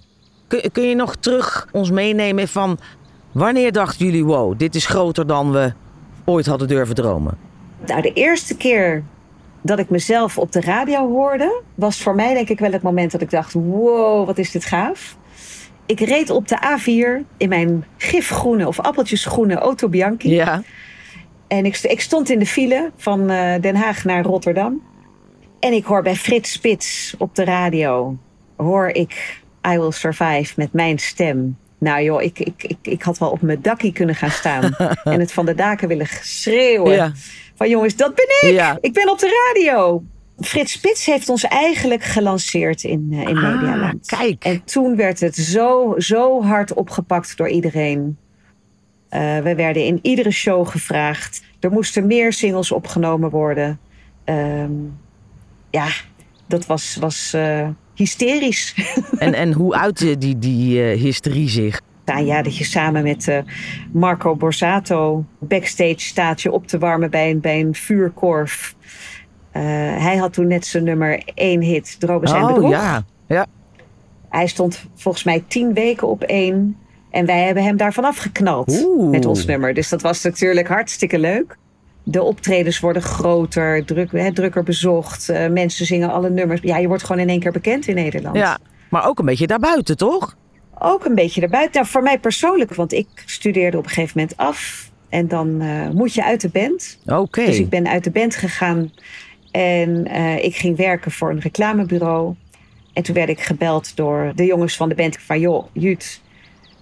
Kun, 0.48 0.72
kun 0.72 0.84
je 0.84 0.96
nog 0.96 1.16
terug 1.16 1.68
ons 1.72 1.92
meenemen 1.92 2.48
van 2.48 2.80
wanneer 3.32 3.72
dachten 3.72 4.06
jullie, 4.06 4.26
wow, 4.26 4.60
dit 4.60 4.76
is 4.76 4.86
groter 4.86 5.28
dan 5.28 5.52
we 5.52 5.74
ooit 6.26 6.46
hadden 6.46 6.68
durven 6.68 6.96
dromen? 6.96 7.38
Nou, 7.86 8.02
de 8.02 8.14
eerste 8.14 8.58
keer 8.58 9.04
dat 9.62 9.80
ik 9.80 9.90
mezelf 9.90 10.38
op 10.38 10.52
de 10.52 10.62
radio 10.62 11.08
hoorde, 11.08 11.62
was 11.76 12.02
voor 12.02 12.16
mij 12.16 12.34
denk 12.34 12.50
ik 12.50 12.60
wel 12.60 12.72
het 12.72 12.82
moment 12.82 13.12
dat 13.12 13.22
ik 13.22 13.30
dacht: 13.30 13.54
wow, 13.54 14.26
wat 14.26 14.38
is 14.38 14.52
dit 14.52 14.66
gaaf. 14.66 15.18
Ik 15.88 16.00
reed 16.00 16.30
op 16.30 16.48
de 16.48 16.58
A4 16.58 17.26
in 17.38 17.50
mijn 17.50 17.86
gifgroene 17.98 18.68
of 18.68 18.80
appeltjesgroene 18.80 19.56
Auto 19.56 19.90
Bianchi. 19.90 20.30
Ja. 20.34 20.64
En 21.48 21.66
ik, 21.66 21.76
st- 21.76 21.86
ik 21.86 22.02
stond 22.02 22.30
in 22.30 22.40
de 22.40 22.46
file 22.46 22.92
van 22.98 23.30
eh, 23.30 23.62
Den 23.62 23.76
Haag 23.76 24.04
naar 24.04 24.24
Rotterdam. 24.24 24.82
En 25.60 25.74
ik 25.74 25.86
hoor 25.86 26.02
bij 26.02 26.16
Frits 26.16 26.52
Spits 26.52 27.16
op 27.18 27.36
de 27.36 27.44
radio, 27.44 28.18
hoor 28.56 28.88
ik 28.88 29.42
I 29.68 29.78
Will 29.78 29.92
Survive 29.92 30.54
met 30.56 30.74
mijn 30.74 31.00
stem. 31.00 31.58
Nou 31.78 32.04
joh, 32.04 32.22
ik, 32.22 32.40
ik, 32.40 32.64
ik, 32.64 32.78
ik 32.82 33.02
had 33.02 33.18
wel 33.18 33.30
op 33.30 33.42
mijn 33.42 33.62
dakkie 33.62 33.94
kunnen 33.94 34.16
gaan 34.16 34.32
staan. 34.32 34.76
en 35.04 35.20
het 35.20 35.32
van 35.34 35.46
de 35.46 35.56
daken 35.56 35.88
willen 35.88 36.08
schreeuwen. 36.22 36.94
Ja. 36.94 37.12
Van 37.56 37.70
jongens, 37.70 37.96
dat 37.96 38.16
ben 38.16 38.50
ik! 38.50 38.56
Ja. 38.56 38.78
Ik 38.82 38.94
ben 38.94 39.10
op 39.10 39.20
de 39.20 39.52
radio! 39.54 40.04
Frits 40.40 40.72
Spits 40.72 41.06
heeft 41.06 41.30
ons 41.30 41.44
eigenlijk 41.44 42.04
gelanceerd 42.04 42.84
in, 42.84 43.08
eh, 43.12 43.20
in 43.20 43.38
Ah, 43.38 43.54
Medialand. 43.62 44.06
kijk. 44.08 44.44
En 44.44 44.64
toen 44.64 44.96
werd 44.96 45.20
het 45.20 45.36
zo, 45.36 45.94
zo 45.98 46.44
hard 46.44 46.74
opgepakt 46.74 47.38
door 47.38 47.50
iedereen. 47.50 48.18
Eh, 49.10 49.38
we 49.40 49.56
werden 49.56 49.86
in 49.86 50.00
iedere 50.02 50.32
show 50.32 50.68
gevraagd. 50.68 51.44
Er 51.60 51.72
moesten 51.72 52.08
meer 52.08 52.34
singles 52.34 52.72
opgenomen 52.72 53.30
worden. 53.30 53.80
Ehm, 54.24 54.72
ja, 55.72 55.88
dat 56.48 56.66
was, 56.66 56.98
was 57.00 57.34
eh, 57.34 57.68
hysterisch. 57.94 58.76
En, 59.18 59.34
en 59.34 59.54
hoe 59.54 59.76
uitte 59.76 60.18
die, 60.18 60.40
die 60.40 60.80
hysterie 60.82 61.50
zich? 61.50 61.82
Nou 62.06 62.26
ja, 62.26 62.42
dat 62.42 62.58
je 62.58 62.64
samen 62.64 63.04
met 63.04 63.44
Marco 63.94 64.36
Borsato 64.36 65.26
backstage 65.40 66.00
staat 66.00 66.42
je 66.42 66.52
op 66.52 66.68
te 66.68 66.78
warmen 66.78 67.10
bij 67.10 67.30
een, 67.30 67.40
bij 67.40 67.60
een 67.60 67.76
vuurkorf. 67.76 68.76
Eh, 69.58 69.64
hij 70.04 70.16
had 70.18 70.34
toen 70.34 70.48
net 70.48 70.66
zijn 70.66 70.84
nummer 70.84 71.22
één 71.34 71.62
hit, 71.62 72.00
Dromen 72.00 72.28
zijn 72.28 72.44
oh 72.44 72.54
bedrog. 72.54 72.72
ja. 72.72 73.04
ja. 73.28 73.46
Hij 74.30 74.48
stond 74.48 74.86
volgens 74.96 75.24
mij 75.24 75.44
tien 75.48 75.74
weken 75.74 76.08
op 76.08 76.24
één. 76.24 76.78
En 77.12 77.26
wij 77.26 77.46
hebben 77.46 77.64
hem 77.64 77.78
daarvan 77.78 78.04
afgeknald 78.04 78.84
Oeh. 78.86 79.10
met 79.10 79.26
ons 79.26 79.46
nummer. 79.46 79.74
Dus 79.74 79.90
dat 79.90 80.02
was 80.02 80.24
natuurlijk 80.24 80.68
hartstikke 80.68 81.20
leuk. 81.20 81.58
De 82.04 82.24
optredens 82.24 82.80
worden 82.80 83.02
groter, 83.02 83.86
druk, 83.86 84.12
hè, 84.12 84.34
drukker 84.34 84.64
bezocht. 84.64 85.30
Eh, 85.30 85.48
mensen 85.50 85.86
zingen 85.86 86.12
alle 86.12 86.30
nummers. 86.30 86.62
Ja, 86.62 86.78
je 86.78 86.88
wordt 86.88 87.04
gewoon 87.04 87.22
in 87.22 87.30
één 87.30 87.40
keer 87.40 87.52
bekend 87.52 87.88
in 87.88 87.96
Nederland. 87.96 88.36
ja. 88.36 88.58
Maar 88.90 89.08
ook 89.08 89.20
een 89.20 89.26
beetje 89.26 89.48
daarbuiten, 89.48 89.98
toch? 89.98 90.36
Ook 90.80 91.06
een 91.06 91.16
beetje 91.16 91.42
erbuiten. 91.42 91.74
Nou, 91.74 91.88
voor 91.88 92.04
mij 92.04 92.20
persoonlijk, 92.20 92.76
want 92.76 92.94
ik 92.94 93.08
studeerde 93.26 93.78
op 93.78 93.84
een 93.84 93.90
gegeven 93.90 94.20
moment 94.20 94.38
af. 94.38 94.92
En 95.10 95.28
dan 95.28 95.62
eh, 95.62 95.90
moet 95.90 96.14
je 96.14 96.24
uit 96.24 96.42
de 96.42 96.50
band. 96.50 97.00
Oké. 97.06 97.46
Dus 97.46 97.60
ik 97.60 97.70
ben 97.70 97.88
uit 97.88 98.04
de 98.04 98.12
band 98.12 98.36
gegaan. 98.36 98.92
En 99.58 100.08
eh, 100.08 100.44
ik 100.44 100.56
ging 100.56 100.78
werken 100.78 101.12
voor 101.12 101.30
een 101.30 101.40
reclamebureau. 101.40 102.36
En 102.94 103.04
toen 103.04 103.16
werd 103.16 103.30
ik 103.30 103.40
gebeld 103.42 103.96
door 103.96 104.32
de 104.36 104.46
jongens 104.46 104.76
van 104.78 104.90
de 104.90 104.96
band. 104.96 105.18
Van 105.26 105.40
joh, 105.40 105.66
Jut, 105.74 106.22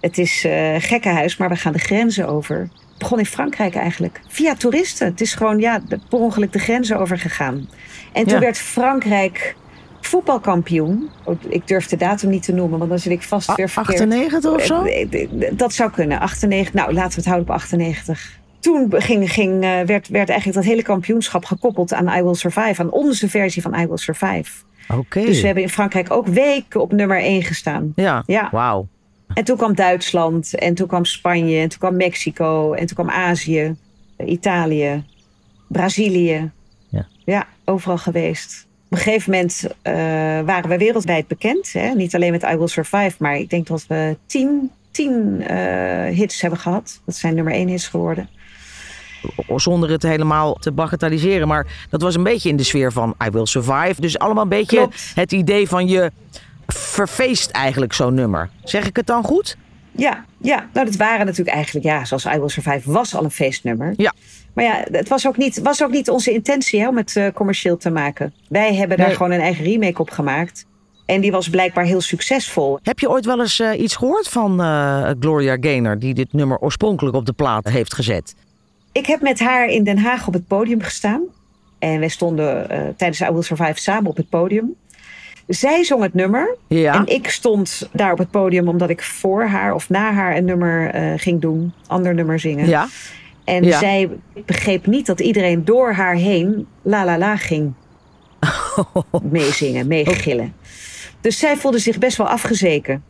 het 0.00 0.18
is 0.18 0.44
eh 0.44 0.74
gekkenhuis, 0.78 1.36
maar 1.36 1.48
we 1.48 1.56
gaan 1.56 1.72
de 1.72 1.78
grenzen 1.78 2.28
over. 2.28 2.58
Het 2.58 2.98
begon 2.98 3.18
in 3.18 3.26
Frankrijk 3.26 3.74
eigenlijk. 3.74 4.20
Via 4.28 4.54
toeristen. 4.54 5.06
Het 5.06 5.20
is 5.20 5.34
gewoon 5.34 5.58
ja, 5.58 5.80
per 5.88 6.00
ongeluk 6.18 6.52
de 6.52 6.58
grenzen 6.58 6.98
over 6.98 7.18
gegaan. 7.18 7.68
En 8.12 8.24
toen 8.24 8.34
Ja. 8.34 8.40
werd 8.40 8.58
Frankrijk 8.58 9.54
voetbalkampioen. 10.00 11.10
Ik 11.48 11.66
durf 11.66 11.86
de 11.86 11.96
datum 11.96 12.30
niet 12.30 12.42
te 12.42 12.52
noemen, 12.52 12.78
want 12.78 12.90
dan 12.90 12.98
zit 12.98 13.12
ik 13.12 13.22
vast 13.22 13.54
weer 13.54 13.68
verkeerd. 13.68 14.00
98 14.00 14.50
of 14.52 14.64
zo? 14.64 14.82
Eh, 14.84 15.50
Dat 15.52 15.72
zou 15.72 15.90
kunnen. 15.90 16.20
98. 16.20 16.74
Nou, 16.74 16.92
laten 16.92 17.10
we 17.10 17.16
het 17.16 17.24
houden 17.24 17.48
op 17.48 17.54
98. 17.54 18.38
Toen 18.66 18.92
ging, 19.02 19.32
ging, 19.32 19.62
eh, 19.62 19.70
werd, 19.70 20.08
werd 20.08 20.28
eigenlijk 20.28 20.52
dat 20.54 20.64
hele 20.64 20.82
kampioenschap 20.82 21.44
gekoppeld 21.44 21.92
aan 21.92 22.18
I 22.18 22.22
Will 22.22 22.34
Survive. 22.34 22.82
Aan 22.82 22.90
onze 22.90 23.28
versie 23.28 23.62
van 23.62 23.74
I 23.74 23.86
Will 23.86 23.96
Survive. 23.96 24.50
Oké. 24.88 25.20
Dus 25.20 25.40
we 25.40 25.46
hebben 25.46 25.62
in 25.62 25.68
Frankrijk 25.68 26.10
ook 26.10 26.26
weken 26.26 26.80
op 26.80 26.92
nummer 26.92 27.20
1 27.22 27.42
gestaan. 27.42 27.92
Ja. 27.94 28.22
Ja. 28.26 28.48
Wauw. 28.52 28.88
En 29.34 29.44
toen 29.44 29.56
kwam 29.56 29.74
Duitsland. 29.74 30.54
En 30.54 30.74
toen 30.74 30.86
kwam 30.86 31.04
Spanje. 31.04 31.60
En 31.60 31.68
toen 31.68 31.78
kwam 31.78 31.96
Mexico. 31.96 32.72
En 32.72 32.86
toen 32.86 32.96
kwam 32.96 33.10
Azië. 33.10 33.76
Italië. 34.26 35.04
Brazilië. 35.68 36.50
Ja. 36.88 37.06
Ja, 37.24 37.46
overal 37.64 37.98
geweest. 37.98 38.66
Op 38.86 38.92
een 38.92 38.98
gegeven 38.98 39.30
moment 39.30 39.66
eh, 39.82 39.94
waren 40.44 40.68
we 40.68 40.78
wereldwijd 40.78 41.26
bekend. 41.26 41.72
Hè? 41.72 41.94
Niet 41.94 42.14
alleen 42.14 42.32
met 42.32 42.42
I 42.42 42.56
Will 42.56 42.66
Survive, 42.66 43.16
maar 43.18 43.36
ik 43.36 43.50
denk 43.50 43.66
dat 43.66 43.86
we 43.86 44.16
tien, 44.26 44.70
tien 44.90 45.42
eh, 45.42 46.14
hits 46.16 46.40
hebben 46.40 46.58
gehad. 46.58 47.00
Dat 47.04 47.14
zijn 47.14 47.34
nummer 47.34 47.52
één 47.52 47.68
hits 47.68 47.88
geworden. 47.88 48.28
Zonder 49.56 49.90
het 49.90 50.02
helemaal 50.02 50.54
te 50.54 50.72
bagatelliseren. 50.72 51.48
Maar 51.48 51.66
dat 51.90 52.02
was 52.02 52.14
een 52.14 52.22
beetje 52.22 52.48
in 52.48 52.56
de 52.56 52.62
sfeer 52.64 52.92
van 52.92 53.14
I 53.26 53.30
Will 53.30 53.46
Survive. 53.46 54.00
Dus 54.00 54.18
allemaal 54.18 54.42
een 54.42 54.48
beetje 54.48 54.76
Klopt. 54.76 55.12
het 55.14 55.32
idee 55.32 55.68
van 55.68 55.88
je 55.88 56.10
verfeest 56.66 57.50
eigenlijk 57.50 57.92
zo'n 57.92 58.14
nummer. 58.14 58.48
Zeg 58.64 58.86
ik 58.86 58.96
het 58.96 59.06
dan 59.06 59.24
goed? 59.24 59.56
Ja, 59.92 60.24
ja, 60.38 60.68
nou 60.72 60.86
dat 60.86 60.96
waren 60.96 61.26
natuurlijk 61.26 61.56
eigenlijk, 61.56 61.86
ja, 61.86 62.04
zoals 62.04 62.24
I 62.24 62.38
Will 62.38 62.48
Survive 62.48 62.92
was 62.92 63.14
al 63.14 63.24
een 63.24 63.30
feestnummer. 63.30 63.94
Ja. 63.96 64.12
Maar 64.52 64.64
ja, 64.64 64.84
het 64.90 65.08
was 65.08 65.26
ook 65.26 65.36
niet, 65.36 65.60
was 65.62 65.82
ook 65.82 65.90
niet 65.90 66.10
onze 66.10 66.32
intentie 66.32 66.80
hè, 66.80 66.88
om 66.88 66.96
het 66.96 67.16
eh, 67.16 67.26
commercieel 67.34 67.76
te 67.76 67.90
maken. 67.90 68.34
Wij 68.48 68.74
hebben 68.74 68.96
daar 68.96 69.06
Nee. 69.06 69.16
gewoon 69.16 69.32
een 69.32 69.40
eigen 69.40 69.64
remake 69.64 70.00
op 70.00 70.10
gemaakt. 70.10 70.66
En 71.06 71.20
die 71.20 71.32
was 71.32 71.48
blijkbaar 71.50 71.84
heel 71.84 72.00
succesvol. 72.00 72.78
Heb 72.82 72.98
je 72.98 73.10
ooit 73.10 73.24
wel 73.24 73.40
eens 73.40 73.60
eh, 73.60 73.80
iets 73.80 73.96
gehoord 73.96 74.28
van 74.28 74.60
eh, 74.60 75.10
Gloria 75.20 75.56
Gaynor... 75.60 75.98
die 75.98 76.14
dit 76.14 76.32
nummer 76.32 76.58
oorspronkelijk 76.58 77.16
op 77.16 77.26
de 77.26 77.32
plaat 77.32 77.68
heeft 77.68 77.94
gezet? 77.94 78.34
Ik 78.96 79.06
heb 79.06 79.20
met 79.20 79.38
haar 79.38 79.66
in 79.68 79.84
Den 79.84 79.98
Haag 79.98 80.26
op 80.26 80.32
het 80.32 80.46
podium 80.46 80.80
gestaan. 80.82 81.22
En 81.78 81.98
wij 81.98 82.08
stonden 82.08 82.70
eh, 82.70 82.80
tijdens 82.96 83.20
I 83.20 83.30
Will 83.30 83.42
Survive 83.42 83.80
samen 83.80 84.10
op 84.10 84.16
het 84.16 84.28
podium. 84.28 84.74
Zij 85.46 85.84
zong 85.84 86.02
het 86.02 86.14
nummer. 86.14 86.56
Ja. 86.68 86.94
En 86.94 87.06
ik 87.06 87.30
stond 87.30 87.88
daar 87.92 88.12
op 88.12 88.18
het 88.18 88.30
podium 88.30 88.68
omdat 88.68 88.90
ik 88.90 89.02
voor 89.02 89.44
haar 89.44 89.74
of 89.74 89.88
na 89.88 90.12
haar 90.12 90.36
een 90.36 90.44
nummer 90.44 90.90
eh, 90.90 91.12
ging 91.16 91.40
doen. 91.40 91.72
Ander 91.86 92.14
nummer 92.14 92.40
zingen. 92.40 92.68
Ja. 92.68 92.88
En 93.44 93.64
Ja. 93.64 93.78
zij 93.78 94.10
begreep 94.46 94.86
niet 94.86 95.06
dat 95.06 95.20
iedereen 95.20 95.64
door 95.64 95.92
haar 95.92 96.14
heen 96.14 96.66
la 96.82 97.04
la 97.04 97.18
la 97.18 97.36
ging 97.36 97.72
meezingen, 99.30 99.86
meegillen. 99.86 100.54
Dus 101.20 101.38
zij 101.38 101.56
voelde 101.56 101.78
zich 101.78 101.98
best 101.98 102.16
wel 102.16 102.28
afgezeken. 102.28 103.02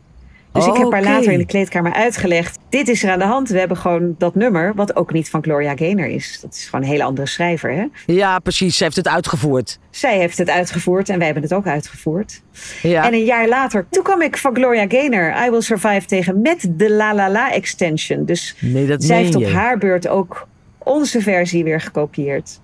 Dus 0.57 0.67
ik 0.67 0.77
heb 0.77 0.91
haar 0.91 1.03
later 1.03 1.31
in 1.31 1.37
de 1.37 1.45
kleedkamer 1.45 1.93
uitgelegd. 1.93 2.59
Dit 2.69 2.87
is 2.87 3.03
er 3.03 3.11
aan 3.11 3.19
de 3.19 3.25
hand. 3.25 3.49
We 3.49 3.59
hebben 3.59 3.77
gewoon 3.77 4.15
dat 4.17 4.35
nummer, 4.35 4.73
wat 4.75 4.95
ook 4.95 5.13
niet 5.13 5.29
van 5.29 5.43
Gloria 5.43 5.75
Gaynor 5.75 6.07
is. 6.07 6.39
Dat 6.41 6.53
is 6.53 6.65
gewoon 6.65 6.81
een 6.81 6.91
hele 6.91 7.03
andere 7.03 7.27
schrijver. 7.27 7.71
Hè? 7.71 7.85
ja, 8.05 8.39
precies. 8.39 8.77
Ze 8.77 8.83
heeft 8.83 8.95
het 8.95 9.07
uitgevoerd. 9.07 9.79
Zij 9.89 10.17
heeft 10.17 10.37
het 10.37 10.49
uitgevoerd 10.49 11.09
en 11.09 11.17
wij 11.17 11.25
hebben 11.25 11.43
het 11.43 11.53
ook 11.53 11.67
uitgevoerd. 11.67 12.41
Ja. 12.81 13.05
En 13.05 13.13
een 13.13 13.23
jaar 13.23 13.47
later, 13.47 13.85
toen 13.89 14.03
kwam 14.03 14.21
ik 14.21 14.37
van 14.37 14.55
Gloria 14.55 14.85
Gaynor, 14.87 15.45
I 15.45 15.49
Will 15.49 15.61
Survive 15.61 16.05
tegen 16.05 16.41
met 16.41 16.67
de 16.69 16.91
La 16.91 17.15
La 17.15 17.29
La 17.29 17.51
extension. 17.51 18.25
Dus 18.25 18.55
nee, 18.59 18.87
dat 18.87 19.03
zij 19.03 19.17
heeft 19.17 19.35
op 19.35 19.41
je. 19.41 19.47
haar 19.47 19.77
beurt 19.77 20.07
ook 20.07 20.47
onze 20.77 21.21
versie 21.21 21.63
weer 21.63 21.81
gekopieerd. 21.81 22.59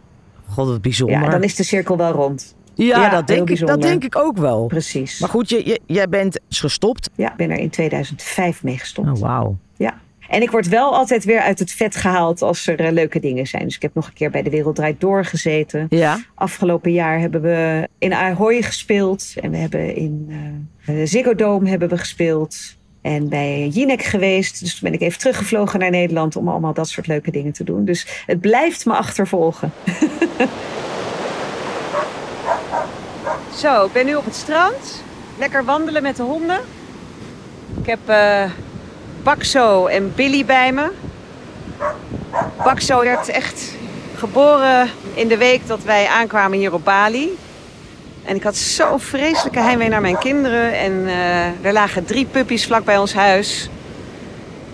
God, 0.47 0.67
wat 0.67 0.81
bijzonder. 0.81 1.21
Ja, 1.21 1.29
dan 1.29 1.43
is 1.43 1.55
de 1.55 1.63
cirkel 1.63 1.97
wel 1.97 2.12
rond. 2.12 2.55
Ja, 2.75 3.01
Ja, 3.01 3.09
dat, 3.09 3.27
denk 3.27 3.49
ik, 3.49 3.65
dat 3.67 3.81
denk 3.81 4.03
ik 4.03 4.15
ook 4.15 4.37
wel. 4.37 4.65
Precies. 4.65 5.19
Maar 5.19 5.29
goed, 5.29 5.49
je, 5.49 5.65
je- 5.65 5.79
jij 5.85 6.09
bent 6.09 6.39
gestopt. 6.49 7.09
Ja, 7.15 7.31
ik 7.31 7.37
ben 7.37 7.49
er 7.51 7.57
in 7.57 7.69
2005 7.69 8.63
mee 8.63 8.77
gestopt. 8.77 9.07
Oh, 9.07 9.17
wauw. 9.19 9.57
Ja. 9.77 10.01
En 10.29 10.41
ik 10.41 10.51
word 10.51 10.67
wel 10.67 10.95
altijd 10.95 11.23
weer 11.23 11.39
uit 11.39 11.59
het 11.59 11.71
vet 11.71 11.95
gehaald 11.95 12.41
als 12.41 12.67
er 12.67 12.79
eh, 12.79 12.91
leuke 12.91 13.19
dingen 13.19 13.47
zijn. 13.47 13.63
Dus 13.63 13.75
ik 13.75 13.81
heb 13.81 13.93
nog 13.93 14.07
een 14.07 14.13
keer 14.13 14.29
bij 14.29 14.43
De 14.43 14.49
Wereld 14.49 14.75
Draait 14.75 14.99
Door 15.01 15.25
gezeten. 15.25 15.85
Ja. 15.89 16.19
Afgelopen 16.35 16.91
jaar 16.91 17.19
hebben 17.19 17.41
we 17.41 17.87
in 17.97 18.13
Ahoy 18.13 18.61
gespeeld. 18.61 19.33
En 19.41 19.51
we 19.51 19.57
hebben 19.57 19.95
in 19.95 20.31
de 20.85 21.05
Ziggo 21.05 21.35
Dome 21.35 21.69
hebben 21.69 21.89
we 21.89 21.97
gespeeld. 21.97 22.55
En 23.01 23.29
bij 23.29 23.67
Jinek 23.67 24.03
geweest. 24.03 24.59
Dus 24.59 24.71
toen 24.79 24.89
ben 24.89 24.99
ik 24.99 25.05
even 25.07 25.19
teruggevlogen 25.19 25.79
naar 25.79 25.89
Nederland 25.89 26.35
om 26.35 26.47
allemaal 26.47 26.73
dat 26.73 26.89
soort 26.89 27.07
leuke 27.07 27.31
dingen 27.31 27.53
te 27.53 27.63
doen. 27.63 27.85
Dus 27.85 28.23
het 28.25 28.39
blijft 28.41 28.85
me 28.85 28.93
achtervolgen. 28.93 29.71
Zo, 33.63 33.86
ik 33.86 33.91
ben 33.91 34.05
nu 34.05 34.15
op 34.15 34.25
het 34.25 34.36
strand. 34.36 35.03
Lekker 35.38 35.65
wandelen 35.65 36.01
met 36.01 36.15
de 36.15 36.24
honden. 36.24 36.60
Ik 37.79 37.86
heb 37.86 38.00
eh 38.05 38.43
Bakso 39.24 39.86
en 39.86 40.15
Billy 40.15 40.46
bij 40.46 40.72
me. 40.72 40.91
Bakso 42.63 43.00
werd 43.00 43.29
echt 43.29 43.75
geboren 44.15 44.89
in 45.13 45.27
de 45.27 45.38
week 45.38 45.67
dat 45.67 45.84
wij 45.84 46.08
aankwamen 46.08 46.58
hier 46.58 46.74
op 46.74 46.84
Bali. 46.84 47.38
En 48.24 48.36
ik 48.36 48.43
had 48.43 48.55
zo'n 48.55 49.00
vreselijke 49.00 49.60
heimwee 49.60 49.89
naar 49.89 50.01
mijn 50.01 50.17
kinderen. 50.17 50.74
En 50.74 51.08
eh, 51.08 51.65
er 51.65 51.74
lagen 51.74 52.05
drie 52.05 52.25
puppies 52.25 52.65
vlak 52.65 52.86
bij 52.86 52.98
ons 52.98 53.13
huis. 53.13 53.70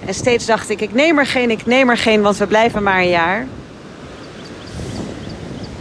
En 0.05 0.13
steeds 0.13 0.46
dacht 0.46 0.69
ik, 0.69 0.81
ik 0.81 0.93
neem 0.93 1.19
er 1.19 1.25
geen, 1.25 1.51
ik 1.51 1.65
neem 1.65 1.89
er 1.89 1.98
geen, 1.98 2.22
want 2.22 2.38
we 2.38 2.48
blijven 2.48 2.84
maar 2.84 3.00
een 3.00 3.10
jaar. 3.10 3.48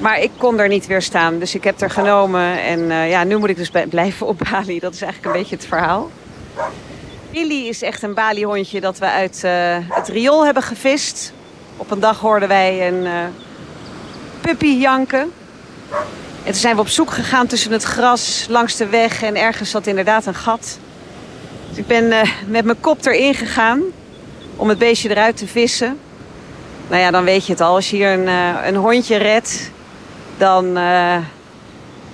Maar 0.00 0.20
ik 0.20 0.30
kon 0.36 0.58
er 0.58 0.68
niet 0.68 0.86
weer 0.86 1.02
staan, 1.02 1.38
dus 1.38 1.54
ik 1.54 1.64
heb 1.64 1.80
er 1.80 1.90
genomen. 1.90 2.62
En 2.62 2.90
eh, 2.90 3.10
ja, 3.10 3.24
nu 3.24 3.36
moet 3.36 3.48
ik 3.48 3.56
dus 3.56 3.70
blijven 3.88 4.26
op 4.26 4.38
Bali. 4.50 4.78
Dat 4.78 4.94
is 4.94 5.02
eigenlijk 5.02 5.34
een 5.34 5.40
beetje 5.40 5.56
het 5.56 5.66
verhaal. 5.66 6.10
Billy 7.30 7.68
is 7.68 7.82
echt 7.82 8.02
een 8.02 8.14
Bali-hondje 8.14 8.80
dat 8.80 8.98
we 8.98 9.06
uit 9.06 9.44
eh, 9.44 9.76
het 9.88 10.08
riool 10.08 10.44
hebben 10.44 10.62
gevist. 10.62 11.32
Op 11.76 11.90
een 11.90 12.00
dag 12.00 12.20
hoorden 12.20 12.48
wij 12.48 12.88
een 12.88 13.06
eh, 13.06 13.12
puppy 14.40 14.66
janken. 14.66 15.32
En 16.44 16.52
toen 16.52 16.54
zijn 16.54 16.74
we 16.74 16.80
op 16.80 16.88
zoek 16.88 17.10
gegaan 17.10 17.46
tussen 17.46 17.72
het 17.72 17.82
gras, 17.82 18.46
langs 18.48 18.76
de 18.76 18.86
weg. 18.86 19.22
En 19.22 19.36
ergens 19.36 19.70
zat 19.70 19.86
inderdaad 19.86 20.26
een 20.26 20.34
gat. 20.34 20.78
Dus 21.68 21.78
ik 21.78 21.86
ben 21.86 22.28
met 22.46 22.64
mijn 22.64 22.80
kop 22.80 23.06
erin 23.06 23.34
gegaan 23.34 23.82
om 24.56 24.68
het 24.68 24.78
beestje 24.78 25.10
eruit 25.10 25.36
te 25.36 25.46
vissen. 25.46 25.98
Nou 26.88 27.02
ja, 27.02 27.10
dan 27.10 27.24
weet 27.24 27.46
je 27.46 27.52
het 27.52 27.60
al. 27.60 27.74
Als 27.74 27.90
je 27.90 27.96
hier 27.96 28.12
een, 28.12 28.26
een 28.66 28.76
hondje 28.76 29.16
redt, 29.16 29.70
dan 30.38 30.76
eh, 30.76 31.16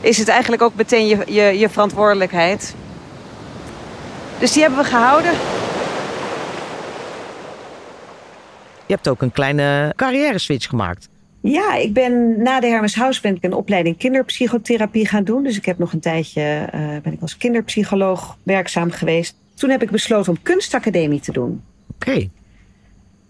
is 0.01 0.19
het 0.19 0.29
eigenlijk 0.29 0.63
ook 0.63 0.75
meteen 0.75 1.07
je, 1.07 1.25
je, 1.27 1.59
je 1.59 1.69
verantwoordelijkheid. 1.69 2.75
Dus 4.39 4.53
die 4.53 4.63
hebben 4.63 4.81
we 4.81 4.87
gehouden. 4.89 5.33
hebt 8.95 9.09
ook 9.09 9.23
een 9.23 9.33
kleine 9.33 9.93
carrière 9.97 10.39
switch 10.39 10.69
gemaakt. 10.69 11.09
Ja, 11.41 11.75
ik 11.75 11.93
ben 11.93 12.43
na 12.43 12.61
de 12.61 12.67
Hermes 12.67 12.95
House 12.95 13.21
ben 13.21 13.35
ik 13.37 13.45
een 13.45 13.53
opleiding 13.53 13.97
kinderpsychotherapie 13.97 15.07
gaan 15.07 15.25
doen. 15.25 15.43
Dus 15.43 15.57
ik 15.57 15.65
heb 15.65 15.79
nog 15.79 15.93
een 15.93 16.01
tijdje 16.01 16.69
uh, 16.75 16.81
ben 17.03 17.13
ik 17.13 17.21
als 17.21 17.37
kinderpsycholoog 17.37 18.37
werkzaam 18.43 18.91
geweest. 18.91 19.37
Toen 19.55 19.71
heb 19.71 19.83
ik 19.83 19.91
besloten 19.91 20.33
om 20.33 20.43
kunstacademie 20.43 21.21
te 21.21 21.33
doen. 21.33 21.63
Oké. 21.95 22.29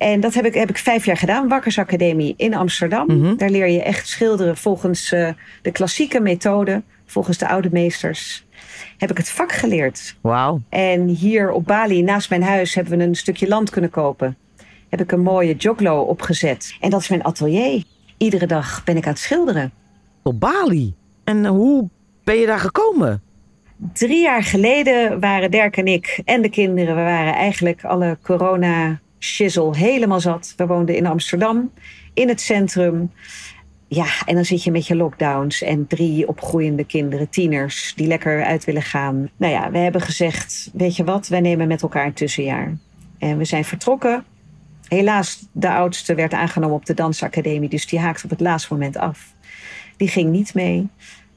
En 0.04 0.20
dat 0.20 0.34
heb 0.34 0.44
ik, 0.44 0.54
heb 0.54 0.70
ik 0.70 0.78
vijf 0.78 1.04
jaar 1.04 1.16
gedaan, 1.16 1.48
Wakkersacademie 1.48 2.34
in 2.36 2.54
Amsterdam. 2.54 3.06
Mhm. 3.06 3.36
Daar 3.36 3.50
leer 3.50 3.68
je 3.68 3.82
echt 3.82 4.08
schilderen 4.08 4.56
volgens 4.56 5.12
uh, 5.12 5.28
de 5.62 5.70
klassieke 5.70 6.20
methode, 6.20 6.82
volgens 7.06 7.38
de 7.38 7.48
oude 7.48 7.68
meesters. 7.72 8.46
Heb 8.98 9.10
ik 9.10 9.16
het 9.16 9.28
vak 9.28 9.52
geleerd. 9.52 10.16
Wauw. 10.20 10.60
En 10.68 11.08
hier 11.08 11.50
op 11.50 11.66
Bali, 11.66 12.02
naast 12.02 12.30
mijn 12.30 12.42
huis, 12.42 12.74
hebben 12.74 12.98
we 12.98 13.04
een 13.04 13.14
stukje 13.14 13.48
land 13.48 13.70
kunnen 13.70 13.90
kopen. 13.90 14.36
Heb 14.88 15.00
ik 15.00 15.12
een 15.12 15.22
mooie 15.22 15.54
joglo 15.56 16.00
opgezet. 16.00 16.76
En 16.80 16.90
dat 16.90 17.00
is 17.00 17.08
mijn 17.08 17.24
atelier. 17.24 17.82
Iedere 18.16 18.46
dag 18.46 18.84
ben 18.84 18.96
ik 18.96 19.04
aan 19.04 19.12
het 19.12 19.20
schilderen. 19.20 19.72
Op 20.22 20.40
Bali? 20.40 20.94
En 21.24 21.46
hoe 21.46 21.88
ben 22.24 22.36
je 22.36 22.46
daar 22.46 22.60
gekomen? 22.60 23.22
Drie 23.92 24.22
jaar 24.22 24.42
geleden 24.42 25.20
waren 25.20 25.50
Dirk 25.50 25.76
en 25.76 25.86
ik 25.86 26.20
en 26.24 26.42
de 26.42 26.50
kinderen, 26.50 26.96
we 26.96 27.02
waren 27.02 27.34
eigenlijk 27.34 27.84
alle 27.84 28.18
corona 28.22 29.02
shizzle 29.24 29.76
helemaal 29.76 30.20
zat. 30.20 30.52
We 30.56 30.66
woonden 30.66 30.96
in 30.96 31.06
Amsterdam, 31.06 31.70
in 32.14 32.28
het 32.28 32.40
centrum. 32.40 33.12
Ja, 33.88 34.06
en 34.26 34.34
dan 34.34 34.44
zit 34.44 34.64
je 34.64 34.70
met 34.70 34.86
je 34.86 34.96
lockdowns 34.96 35.62
en 35.62 35.86
drie 35.86 36.28
opgroeiende 36.28 36.84
kinderen, 36.84 37.28
tieners, 37.28 37.92
die 37.96 38.06
lekker 38.06 38.44
uit 38.44 38.64
willen 38.64 38.82
gaan. 38.82 39.30
Nou 39.36 39.52
ja, 39.52 39.70
we 39.70 39.78
hebben 39.78 40.00
gezegd, 40.00 40.70
weet 40.72 40.96
je 40.96 41.04
wat, 41.04 41.28
wij 41.28 41.40
nemen 41.40 41.68
met 41.68 41.82
elkaar 41.82 42.06
een 42.06 42.12
tussenjaar. 42.12 42.76
En 43.18 43.38
we 43.38 43.44
zijn 43.44 43.64
vertrokken. 43.64 44.24
Helaas, 44.88 45.46
de 45.52 45.70
oudste 45.70 46.14
werd 46.14 46.32
aangenomen 46.32 46.76
op 46.76 46.86
de 46.86 46.94
dansacademie, 46.94 47.68
dus 47.68 47.86
die 47.86 47.98
haakte 47.98 48.24
op 48.24 48.30
het 48.30 48.40
laatste 48.40 48.72
moment 48.72 48.96
af. 48.96 49.34
Die 49.96 50.08
ging 50.08 50.30
niet 50.30 50.54
mee. 50.54 50.88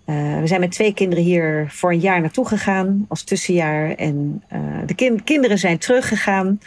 Uh, 0.06 0.40
we 0.40 0.48
zijn 0.48 0.60
met 0.60 0.72
twee 0.72 0.94
kinderen 0.94 1.24
hier 1.24 1.66
voor 1.70 1.92
een 1.92 2.00
jaar 2.00 2.22
naartoe 2.22 2.48
gegaan 2.48 3.06
als 3.08 3.24
tussenjaar. 3.24 3.92
En 3.92 4.44
uh, 4.54 4.60
de 4.86 4.96
kind 4.96 5.24
kinderen 5.24 5.58
zijn 5.58 5.78
teruggegaan 5.78 6.60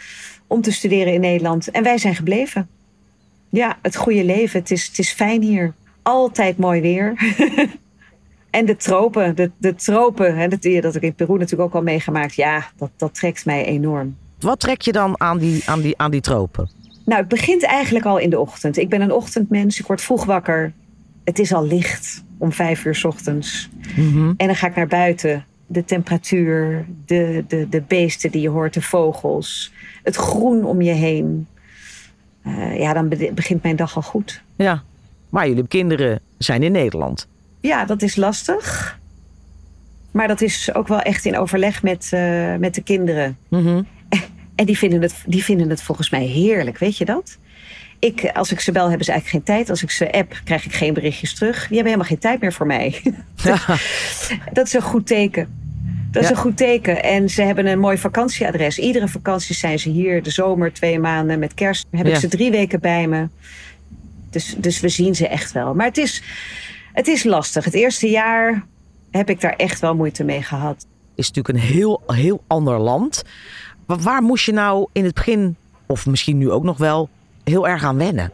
om 0.51 0.61
te 0.61 0.71
studeren 0.71 1.13
in 1.13 1.21
Nederland. 1.21 1.71
En 1.71 1.83
wij 1.83 1.97
zijn 1.97 2.15
gebleven. 2.15 2.67
Ja, 3.49 3.77
het 3.81 3.95
goede 3.95 4.23
leven. 4.23 4.59
Het 4.59 4.71
is, 4.71 4.87
het 4.87 4.99
is 4.99 5.11
fijn 5.11 5.41
hier. 5.41 5.73
Altijd 6.01 6.57
mooi 6.57 6.81
weer. 6.81 7.33
en 8.49 8.65
de 8.65 8.75
tropen, 8.75 9.35
de, 9.35 9.51
de 9.57 9.75
tropen, 9.75 10.35
hè, 10.35 10.47
dat, 10.47 10.61
dat 10.61 10.93
heb 10.93 10.95
ik 10.95 11.01
in 11.01 11.13
Peru 11.13 11.37
natuurlijk 11.37 11.61
ook 11.61 11.75
al 11.75 11.81
meegemaakt. 11.81 12.35
Ja, 12.35 12.65
dat, 12.75 12.89
dat 12.97 13.15
trekt 13.15 13.45
mij 13.45 13.65
enorm. 13.65 14.15
Wat 14.39 14.59
trek 14.59 14.81
je 14.81 14.91
dan 14.91 15.19
aan 15.19 15.37
die, 15.37 15.63
aan, 15.65 15.81
die, 15.81 15.97
aan 15.97 16.11
die 16.11 16.21
tropen? 16.21 16.69
Nou, 17.05 17.19
het 17.19 17.29
begint 17.29 17.63
eigenlijk 17.63 18.05
al 18.05 18.17
in 18.17 18.29
de 18.29 18.39
ochtend. 18.39 18.77
Ik 18.77 18.89
ben 18.89 19.01
een 19.01 19.11
ochtendmens, 19.11 19.79
ik 19.79 19.85
word 19.87 20.01
vroeg 20.01 20.25
wakker. 20.25 20.73
Het 21.23 21.39
is 21.39 21.53
al 21.53 21.65
licht 21.65 22.23
om 22.37 22.51
vijf 22.51 22.85
uur 22.85 22.95
s 22.95 23.03
ochtends. 23.03 23.69
Mm 23.95 24.11
-hmm. 24.11 24.33
En 24.37 24.47
dan 24.47 24.55
ga 24.55 24.67
ik 24.67 24.75
naar 24.75 24.87
buiten. 24.87 25.45
De 25.67 25.85
temperatuur, 25.85 26.85
de, 27.05 27.43
de, 27.47 27.69
de 27.69 27.81
beesten 27.87 28.31
die 28.31 28.41
je 28.41 28.49
hoort, 28.49 28.73
de 28.73 28.81
vogels, 28.81 29.71
het 30.03 30.15
groen 30.15 30.65
om 30.65 30.81
je 30.81 30.91
heen. 30.91 31.47
Uh, 32.47 32.79
ja, 32.79 32.93
dan 32.93 33.09
begint 33.33 33.63
mijn 33.63 33.75
dag 33.75 33.95
al 33.95 34.01
goed. 34.01 34.41
Ja, 34.55 34.83
maar 35.29 35.47
jullie 35.47 35.67
kinderen 35.67 36.19
zijn 36.37 36.63
in 36.63 36.71
Nederland. 36.71 37.27
Ja, 37.59 37.85
dat 37.85 38.01
is 38.01 38.15
lastig. 38.15 38.99
Maar 40.11 40.27
dat 40.27 40.41
is 40.41 40.73
ook 40.73 40.87
wel 40.87 40.99
echt 40.99 41.25
in 41.25 41.37
overleg 41.37 41.83
met, 41.83 42.11
uh, 42.13 42.55
met 42.55 42.75
de 42.75 42.83
kinderen. 42.83 43.37
Mm 43.47 43.65
-hmm. 43.65 43.87
En 44.55 44.65
die 44.65 44.77
vinden, 44.77 45.01
het, 45.01 45.23
die 45.25 45.43
vinden 45.43 45.69
het 45.69 45.81
volgens 45.81 46.09
mij 46.09 46.25
heerlijk, 46.25 46.77
weet 46.77 46.97
je 46.97 47.05
dat? 47.05 47.37
Ik, 47.99 48.31
als 48.33 48.51
ik 48.51 48.59
ze 48.59 48.71
bel, 48.71 48.87
hebben 48.87 49.05
ze 49.05 49.11
eigenlijk 49.11 49.45
geen 49.45 49.55
tijd. 49.55 49.69
Als 49.69 49.83
ik 49.83 49.91
ze 49.91 50.11
app, 50.11 50.41
krijg 50.43 50.65
ik 50.65 50.73
geen 50.73 50.93
berichtjes 50.93 51.35
terug. 51.35 51.55
Die 51.55 51.75
hebben 51.75 51.85
helemaal 51.85 52.05
geen 52.05 52.17
tijd 52.17 52.41
meer 52.41 52.53
voor 52.53 52.65
mij. 52.65 53.01
Dat 54.53 54.65
is 54.65 54.73
een 54.73 54.81
goed 54.81 55.07
teken. 55.07 55.60
Dat 56.11 56.23
is 56.23 56.29
Ja. 56.29 56.35
een 56.35 56.41
goed 56.41 56.57
teken. 56.57 57.03
En 57.03 57.29
ze 57.29 57.41
hebben 57.41 57.65
een 57.65 57.79
mooi 57.79 57.97
vakantieadres. 57.97 58.79
Iedere 58.79 59.07
vakantie 59.07 59.55
zijn 59.55 59.79
ze 59.79 59.89
hier. 59.89 60.23
De 60.23 60.29
zomer 60.29 60.73
twee 60.73 60.99
maanden. 60.99 61.39
Met 61.39 61.53
kerst 61.53 61.85
heb 61.91 62.07
ik 62.07 62.15
ze 62.15 62.27
drie 62.27 62.51
weken 62.51 62.79
bij 62.79 63.07
me. 63.07 63.27
Dus, 64.29 64.55
dus 64.57 64.79
we 64.79 64.89
zien 64.89 65.15
ze 65.15 65.27
echt 65.27 65.51
wel. 65.51 65.73
Maar 65.73 65.85
het 65.87 65.97
is, 65.97 66.23
het 66.93 67.07
is 67.07 67.23
lastig. 67.23 67.65
Het 67.65 67.73
eerste 67.73 68.09
jaar 68.09 68.65
heb 69.11 69.29
ik 69.29 69.41
daar 69.41 69.55
echt 69.55 69.79
wel 69.79 69.95
moeite 69.95 70.23
mee 70.23 70.41
gehad. 70.41 70.85
is 71.15 71.27
natuurlijk 71.31 71.55
een 71.65 71.69
heel, 71.73 72.01
heel 72.07 72.43
ander 72.47 72.79
land. 72.79 73.23
Wa- 73.85 73.97
Waar 73.97 74.21
moest 74.21 74.45
je 74.45 74.51
nou 74.53 74.87
in 74.91 75.03
het 75.05 75.13
begin, 75.13 75.55
of 75.87 76.05
misschien 76.05 76.37
nu 76.37 76.49
ook 76.51 76.63
nog 76.63 76.77
wel, 76.77 77.09
heel 77.43 77.67
erg 77.67 77.83
aan 77.83 77.97
wennen? 77.97 78.31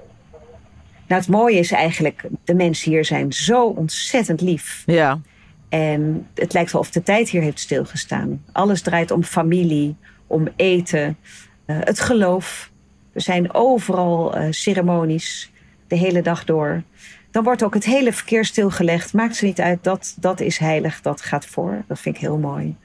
Nou, 1.07 1.21
het 1.21 1.29
mooie 1.29 1.59
is 1.59 1.71
eigenlijk, 1.71 2.27
de 2.43 2.53
mensen 2.53 2.91
hier 2.91 3.05
zijn 3.05 3.33
zo 3.33 3.65
ontzettend 3.65 4.41
lief. 4.41 4.83
Ja, 4.85 5.19
En 5.69 6.27
het 6.35 6.53
lijkt 6.53 6.71
wel 6.71 6.81
of 6.81 6.91
de 6.91 7.03
tijd 7.03 7.29
hier 7.29 7.41
heeft 7.41 7.59
stilgestaan. 7.59 8.43
Alles 8.51 8.81
draait 8.81 9.11
om 9.11 9.23
familie, 9.23 9.95
om 10.27 10.47
eten, 10.55 11.17
eh, 11.65 11.77
het 11.79 11.99
geloof. 11.99 12.71
Er 13.13 13.21
zijn 13.21 13.53
overal 13.53 14.35
eh, 14.35 14.47
ceremonies 14.49 15.51
de 15.87 15.95
hele 15.95 16.21
dag 16.21 16.45
door. 16.45 16.83
Dan 17.31 17.43
wordt 17.43 17.63
ook 17.63 17.73
het 17.73 17.85
hele 17.85 18.13
verkeer 18.13 18.45
stilgelegd. 18.45 19.13
Maakt 19.13 19.35
ze 19.35 19.45
niet 19.45 19.61
uit, 19.61 19.83
dat, 19.83 20.15
dat 20.19 20.39
is 20.39 20.57
heilig, 20.57 21.01
dat 21.01 21.21
gaat 21.21 21.45
voor. 21.45 21.83
Dat 21.87 21.99
vind 21.99 22.15
ik 22.15 22.21
heel 22.21 22.37
mooi. 22.37 22.75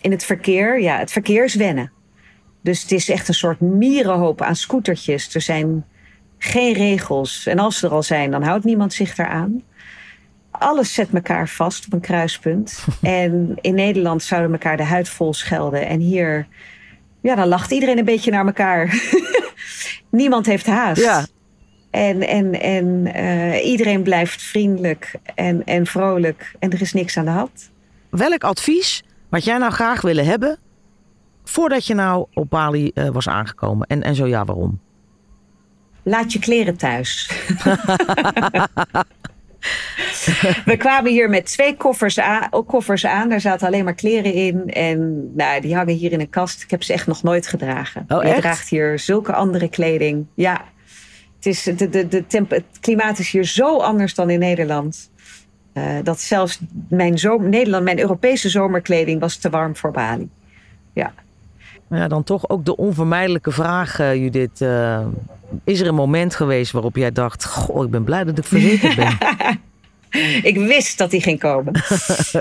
In 0.00 0.10
het 0.10 0.24
verkeer, 0.24 0.80
ja, 0.80 0.98
het 0.98 1.12
verkeer 1.12 1.44
is 1.44 1.54
wennen. 1.54 1.92
Dus 2.62 2.82
het 2.82 2.92
is 2.92 3.08
echt 3.08 3.28
een 3.28 3.34
soort 3.34 3.60
mierenhoop 3.60 4.42
aan 4.42 4.56
scootertjes. 4.56 5.34
Er 5.34 5.40
zijn 5.40 5.84
geen 6.38 6.72
regels. 6.72 7.46
En 7.46 7.58
als 7.58 7.78
ze 7.78 7.86
er 7.86 7.92
al 7.92 8.02
zijn, 8.02 8.30
dan 8.30 8.42
houdt 8.42 8.64
niemand 8.64 8.92
zich 8.92 9.14
daaraan. 9.14 9.62
Alles 10.58 10.94
zet 10.94 11.08
elkaar 11.12 11.48
vast 11.48 11.86
op 11.86 11.92
een 11.92 12.00
kruispunt. 12.00 12.84
en 13.02 13.56
in 13.60 13.74
Nederland 13.74 14.22
zouden 14.22 14.52
elkaar 14.52 14.76
de 14.76 14.82
huid 14.82 15.08
vol 15.08 15.34
schelden. 15.34 15.86
En 15.86 16.00
hier, 16.00 16.46
ja, 17.20 17.34
dan 17.34 17.48
lacht 17.48 17.70
iedereen 17.70 17.98
een 17.98 18.04
beetje 18.04 18.30
naar 18.30 18.46
elkaar. 18.46 19.02
niemand 20.10 20.46
heeft 20.46 20.66
haast. 20.66 21.02
ja. 21.02 21.26
En, 21.90 22.28
en, 22.28 22.60
en 22.60 23.14
eh, 23.14 23.66
iedereen 23.66 24.02
blijft 24.02 24.42
vriendelijk 24.42 25.14
en, 25.34 25.64
en 25.64 25.86
vrolijk. 25.86 26.54
En 26.58 26.70
er 26.70 26.80
is 26.80 26.92
niks 26.92 27.16
aan 27.16 27.24
de 27.24 27.30
hand. 27.30 27.70
Welk 28.10 28.44
advies 28.44 29.04
wat 29.28 29.44
jij 29.44 29.58
nou 29.58 29.72
graag 29.72 30.00
willen 30.00 30.24
hebben 30.24 30.58
voordat 31.44 31.86
je 31.86 31.94
nou 31.94 32.26
op 32.34 32.50
Bali 32.50 32.90
eh, 32.94 33.08
was 33.08 33.28
aangekomen? 33.28 33.86
En, 33.86 34.02
en 34.02 34.14
zo 34.14 34.26
ja, 34.26 34.44
waarom? 34.44 34.80
Laat 36.02 36.32
je 36.32 36.38
kleren 36.38 36.76
thuis. 36.76 37.30
We 40.64 40.76
kwamen 40.76 41.10
hier 41.10 41.30
met 41.30 41.46
twee 41.46 41.76
koffers 41.76 42.20
aan, 42.20 42.48
koffers 42.66 43.06
aan. 43.06 43.28
Daar 43.28 43.40
zaten 43.40 43.66
alleen 43.66 43.84
maar 43.84 43.94
kleren 43.94 44.32
in. 44.32 44.70
En 44.70 45.30
nou, 45.36 45.60
die 45.60 45.74
hangen 45.74 45.94
hier 45.94 46.12
in 46.12 46.20
een 46.20 46.30
kast. 46.30 46.62
Ik 46.62 46.70
heb 46.70 46.82
ze 46.82 46.92
echt 46.92 47.06
nog 47.06 47.22
nooit 47.22 47.46
gedragen. 47.46 48.04
Oh, 48.08 48.24
Je 48.24 48.34
draagt 48.34 48.68
hier 48.68 48.98
zulke 48.98 49.32
andere 49.32 49.68
kleding. 49.68 50.26
Ja, 50.34 50.64
het, 51.36 51.46
is, 51.46 51.62
de, 51.62 51.88
de, 51.88 52.08
de 52.08 52.26
temp, 52.26 52.50
het 52.50 52.64
klimaat 52.80 53.18
is 53.18 53.30
hier 53.30 53.44
zo 53.44 53.78
anders 53.78 54.14
dan 54.14 54.30
in 54.30 54.38
Nederland. 54.38 55.10
Eh, 55.72 55.96
dat 56.02 56.20
zelfs 56.20 56.60
mijn, 56.88 57.18
zomer, 57.18 57.48
Nederland, 57.48 57.84
mijn 57.84 57.98
Europese 57.98 58.48
zomerkleding 58.48 59.20
was 59.20 59.36
te 59.36 59.50
warm 59.50 59.76
voor 59.76 59.90
Bali. 59.90 60.28
Ja. 60.92 61.14
Ja, 61.94 62.08
dan 62.08 62.24
toch 62.24 62.48
ook 62.48 62.64
de 62.64 62.76
onvermijdelijke 62.76 63.50
vraag, 63.50 63.98
eh, 63.98 64.14
Judith. 64.14 64.60
eh, 64.60 65.00
is 65.64 65.80
er 65.80 65.86
een 65.86 65.94
moment 65.94 66.34
geweest 66.34 66.72
waarop 66.72 66.96
jij 66.96 67.12
dacht: 67.12 67.44
Goh, 67.44 67.84
ik 67.84 67.90
ben 67.90 68.04
blij 68.04 68.24
dat 68.24 68.38
ik 68.38 68.44
verzekerd 68.44 68.96
ben? 68.96 69.16
Ik 70.42 70.56
wist 70.56 70.98
dat 70.98 71.10
die 71.10 71.20
ging 71.22 71.38
komen. 71.38 71.72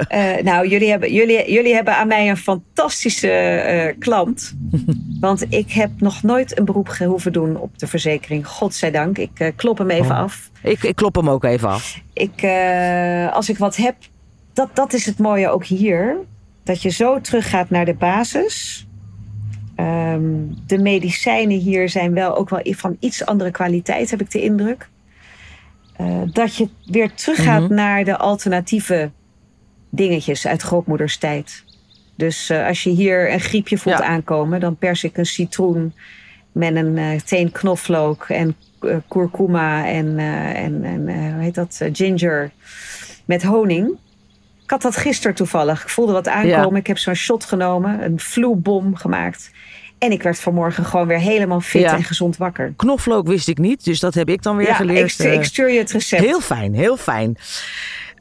Eh, 0.07 0.43
nou, 0.43 0.67
jullie 0.67 0.89
hebben, 0.89 1.13
jullie, 1.13 1.51
jullie 1.51 1.73
hebben 1.73 1.95
aan 1.97 2.07
mij 2.07 2.29
een 2.29 2.37
fantastische 2.37 3.95
klant. 3.99 4.53
Want 5.19 5.45
ik 5.53 5.71
heb 5.71 5.89
nog 5.97 6.23
nooit 6.23 6.57
een 6.57 6.65
beroep 6.65 6.87
ge- 6.89 7.05
hoeven 7.05 7.31
doen 7.33 7.57
op 7.57 7.79
de 7.79 7.87
verzekering. 7.87 8.47
Godzijdank. 8.47 9.17
Ik 9.17 9.53
klop 9.55 9.77
hem 9.77 9.89
even 9.89 10.11
Oh. 10.11 10.17
af. 10.21 10.49
ik, 10.61 10.83
ik 10.83 10.95
klop 10.95 11.15
hem 11.15 11.29
ook 11.29 11.43
even 11.43 11.69
af. 11.69 11.99
Ik, 12.13 12.43
als 13.33 13.49
ik 13.49 13.57
wat 13.57 13.75
heb, 13.75 13.95
dat, 14.53 14.69
dat 14.75 14.93
is 14.93 15.05
het 15.05 15.17
mooie 15.19 15.49
ook 15.49 15.65
hier. 15.65 16.15
Dat 16.63 16.81
je 16.81 16.89
zo 16.89 17.21
teruggaat 17.21 17.69
naar 17.69 17.85
de 17.85 17.93
basis. 17.93 18.85
Ehm, 19.75 20.23
de 20.67 20.77
medicijnen 20.77 21.57
hier 21.57 21.89
zijn 21.89 22.13
wel 22.13 22.37
ook 22.37 22.49
wel 22.49 22.61
van 22.63 22.97
iets 22.99 23.25
andere 23.25 23.51
kwaliteit, 23.51 24.09
heb 24.11 24.21
ik 24.21 24.31
de 24.31 24.41
indruk. 24.41 24.89
Eh, 25.95 26.21
dat 26.31 26.55
je 26.55 26.69
weer 26.85 27.13
teruggaat 27.13 27.61
Mhm. 27.61 27.73
naar 27.73 28.03
de 28.03 28.17
alternatieve 28.17 29.11
dingetjes 29.89 30.47
uit 30.47 30.61
grootmoeders 30.61 31.17
tijd. 31.17 31.63
Dus 32.15 32.49
eh, 32.49 32.67
als 32.67 32.83
je 32.83 32.89
hier 32.89 33.33
een 33.33 33.39
griepje 33.39 33.77
voelt 33.77 33.97
Ja. 33.97 34.03
aankomen, 34.03 34.59
dan 34.59 34.75
pers 34.77 35.03
ik 35.03 35.17
een 35.17 35.25
citroen 35.25 35.93
met 36.51 36.75
een 36.75 36.97
eh 36.97 37.19
teen 37.19 37.51
knoflook 37.51 38.25
en 38.29 38.55
kurkuma 39.07 39.87
en, 39.87 40.19
en, 40.55 40.83
en 40.83 41.31
hoe 41.33 41.43
heet 41.43 41.55
dat, 41.55 41.81
ginger 41.93 42.51
met 43.25 43.43
honing. 43.43 43.97
Ik 44.73 44.81
had 44.81 44.93
dat 44.93 45.01
gisteren 45.01 45.35
toevallig. 45.35 45.81
Ik 45.81 45.89
voelde 45.89 46.11
wat 46.11 46.27
aankomen. 46.27 46.71
Ja. 46.71 46.75
Ik 46.79 46.87
heb 46.87 46.97
zo'n 46.97 47.13
shot 47.13 47.45
genomen, 47.45 48.03
een 48.03 48.19
flu-bom 48.19 48.95
gemaakt. 48.95 49.51
En 49.97 50.11
ik 50.11 50.23
werd 50.23 50.39
vanmorgen 50.39 50.85
gewoon 50.85 51.07
weer 51.07 51.19
helemaal 51.19 51.61
fit 51.61 51.81
Ja. 51.81 51.95
en 51.95 52.03
gezond 52.03 52.37
wakker. 52.37 52.73
Knoflook 52.75 53.27
wist 53.27 53.47
ik 53.47 53.57
niet, 53.57 53.83
dus 53.83 53.99
dat 53.99 54.13
heb 54.13 54.29
ik 54.29 54.41
dan 54.41 54.55
weer 54.57 54.67
Ja, 54.67 54.73
geleerd. 54.73 54.99
ik, 54.99 55.09
stuur, 55.09 55.31
eh. 55.31 55.33
ik 55.33 55.43
stuur 55.43 55.71
je 55.71 55.77
het 55.79 55.91
recept. 55.91 56.21
Heel 56.23 56.41
fijn, 56.41 56.73
heel 56.73 56.97
fijn. 56.97 57.37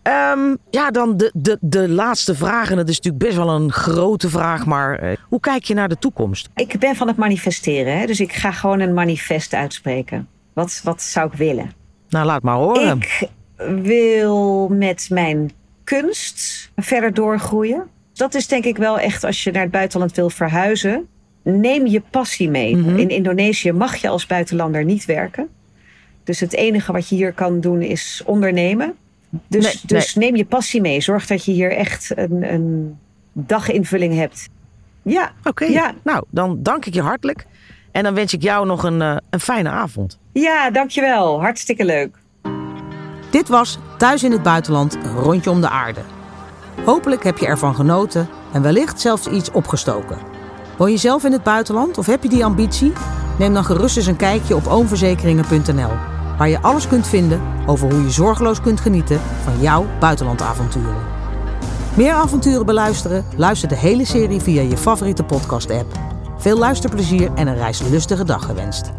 Ehm, 0.02 0.56
ja, 0.70 0.90
dan 0.90 1.16
de, 1.16 1.30
de, 1.34 1.58
de 1.60 1.88
laatste 1.88 2.34
vraag. 2.34 2.70
En 2.70 2.76
dat 2.76 2.88
is 2.88 2.96
natuurlijk 2.96 3.24
best 3.24 3.36
wel 3.36 3.50
een 3.50 3.72
grote 3.72 4.28
vraag. 4.28 4.66
Maar 4.66 4.98
eh, 4.98 5.16
hoe 5.28 5.40
kijk 5.40 5.64
je 5.64 5.74
naar 5.74 5.88
de 5.88 5.98
toekomst? 5.98 6.48
Ik 6.54 6.78
ben 6.78 6.96
van 6.96 7.06
het 7.06 7.16
manifesteren, 7.16 7.98
hè? 7.98 8.06
dus 8.06 8.20
ik 8.20 8.32
ga 8.32 8.52
gewoon 8.52 8.80
een 8.80 8.94
manifest 8.94 9.54
uitspreken. 9.54 10.28
Wat, 10.52 10.80
wat 10.84 11.02
zou 11.02 11.26
ik 11.26 11.38
willen? 11.38 11.72
Nou, 12.08 12.26
laat 12.26 12.42
maar 12.42 12.56
horen. 12.56 13.00
Ik 13.00 13.28
wil 13.82 14.68
met 14.68 15.06
mijn 15.10 15.50
kunst 15.84 16.70
verder 16.76 17.14
doorgroeien. 17.14 17.86
Dat 18.12 18.34
is 18.34 18.46
denk 18.48 18.64
ik 18.64 18.76
wel 18.76 18.98
echt 18.98 19.24
als 19.24 19.44
je 19.44 19.50
naar 19.50 19.62
het 19.62 19.70
buitenland 19.70 20.16
wil 20.16 20.30
verhuizen. 20.30 21.06
Neem 21.42 21.86
je 21.86 22.02
passie 22.10 22.50
mee. 22.50 22.76
Mhm. 22.76 22.98
In 22.98 23.08
Indonesië 23.08 23.72
mag 23.72 23.96
je 23.96 24.08
als 24.08 24.26
buitenlander 24.26 24.84
niet 24.84 25.04
werken. 25.04 25.48
Dus 26.24 26.40
het 26.40 26.52
enige 26.54 26.92
wat 26.92 27.08
je 27.08 27.14
hier 27.14 27.32
kan 27.32 27.60
doen 27.60 27.82
is 27.82 28.22
ondernemen. 28.24 28.94
Dus, 29.46 29.64
Nee, 29.64 29.74
dus 29.86 30.14
neem 30.14 30.36
je 30.36 30.44
passie 30.44 30.80
mee. 30.80 31.00
Zorg 31.00 31.26
dat 31.26 31.44
je 31.44 31.52
hier 31.52 31.72
echt 31.72 32.12
een, 32.14 32.52
een 32.52 32.98
daginvulling 33.32 34.14
hebt. 34.14 34.48
Ja, 35.02 35.32
Oké, 35.44 35.64
Ja. 35.64 35.94
nou, 36.04 36.24
dan 36.30 36.62
dank 36.62 36.86
ik 36.86 36.94
je 36.94 37.00
hartelijk. 37.02 37.46
En 37.92 38.02
dan 38.02 38.14
wens 38.14 38.32
ik 38.32 38.42
jou 38.42 38.66
nog 38.66 38.82
een, 38.82 39.02
eh, 39.02 39.16
een 39.30 39.40
fijne 39.40 39.68
avond. 39.68 40.18
ja, 40.32 40.70
dankjewel. 40.70 41.40
Hartstikke 41.40 41.84
leuk. 41.84 42.16
Dit 43.32 43.48
was 43.48 43.78
Thuis 43.98 44.22
in 44.22 44.32
het 44.32 44.42
Buitenland, 44.42 44.94
een 44.94 45.16
rondje 45.16 45.50
om 45.50 45.60
de 45.60 45.68
aarde. 45.68 46.00
Hopelijk 46.84 47.24
heb 47.24 47.38
je 47.38 47.46
ervan 47.46 47.74
genoten 47.74 48.28
en 48.52 48.62
wellicht 48.62 49.00
zelfs 49.00 49.26
iets 49.26 49.50
opgestoken. 49.50 50.18
Woon 50.76 50.90
je 50.90 50.96
zelf 50.96 51.24
in 51.24 51.32
het 51.32 51.42
buitenland 51.42 51.98
of 51.98 52.06
heb 52.06 52.22
je 52.22 52.28
die 52.28 52.44
ambitie? 52.44 52.92
Neem 53.38 53.54
dan 53.54 53.64
gerust 53.64 53.96
eens 53.96 54.06
een 54.06 54.16
kijkje 54.16 54.56
op 54.56 54.66
oomverzekeringen.nl, 54.66 55.90
waar 56.38 56.48
je 56.48 56.62
alles 56.62 56.88
kunt 56.88 57.06
vinden 57.06 57.40
over 57.66 57.92
hoe 57.92 58.02
je 58.02 58.10
zorgeloos 58.10 58.60
kunt 58.60 58.80
genieten 58.80 59.20
van 59.44 59.60
jouw 59.60 59.86
buitenlandavonturen. 60.00 61.02
Meer 61.94 62.12
avonturen 62.12 62.66
beluisteren? 62.66 63.24
Luister 63.36 63.68
de 63.68 63.76
hele 63.76 64.04
serie 64.04 64.40
via 64.40 64.62
je 64.62 64.76
favoriete 64.76 65.22
podcast-app. 65.22 65.98
Veel 66.38 66.58
luisterplezier 66.58 67.30
en 67.34 67.46
een 67.46 67.56
reislustige 67.56 68.24
dag 68.24 68.44
gewenst. 68.44 68.92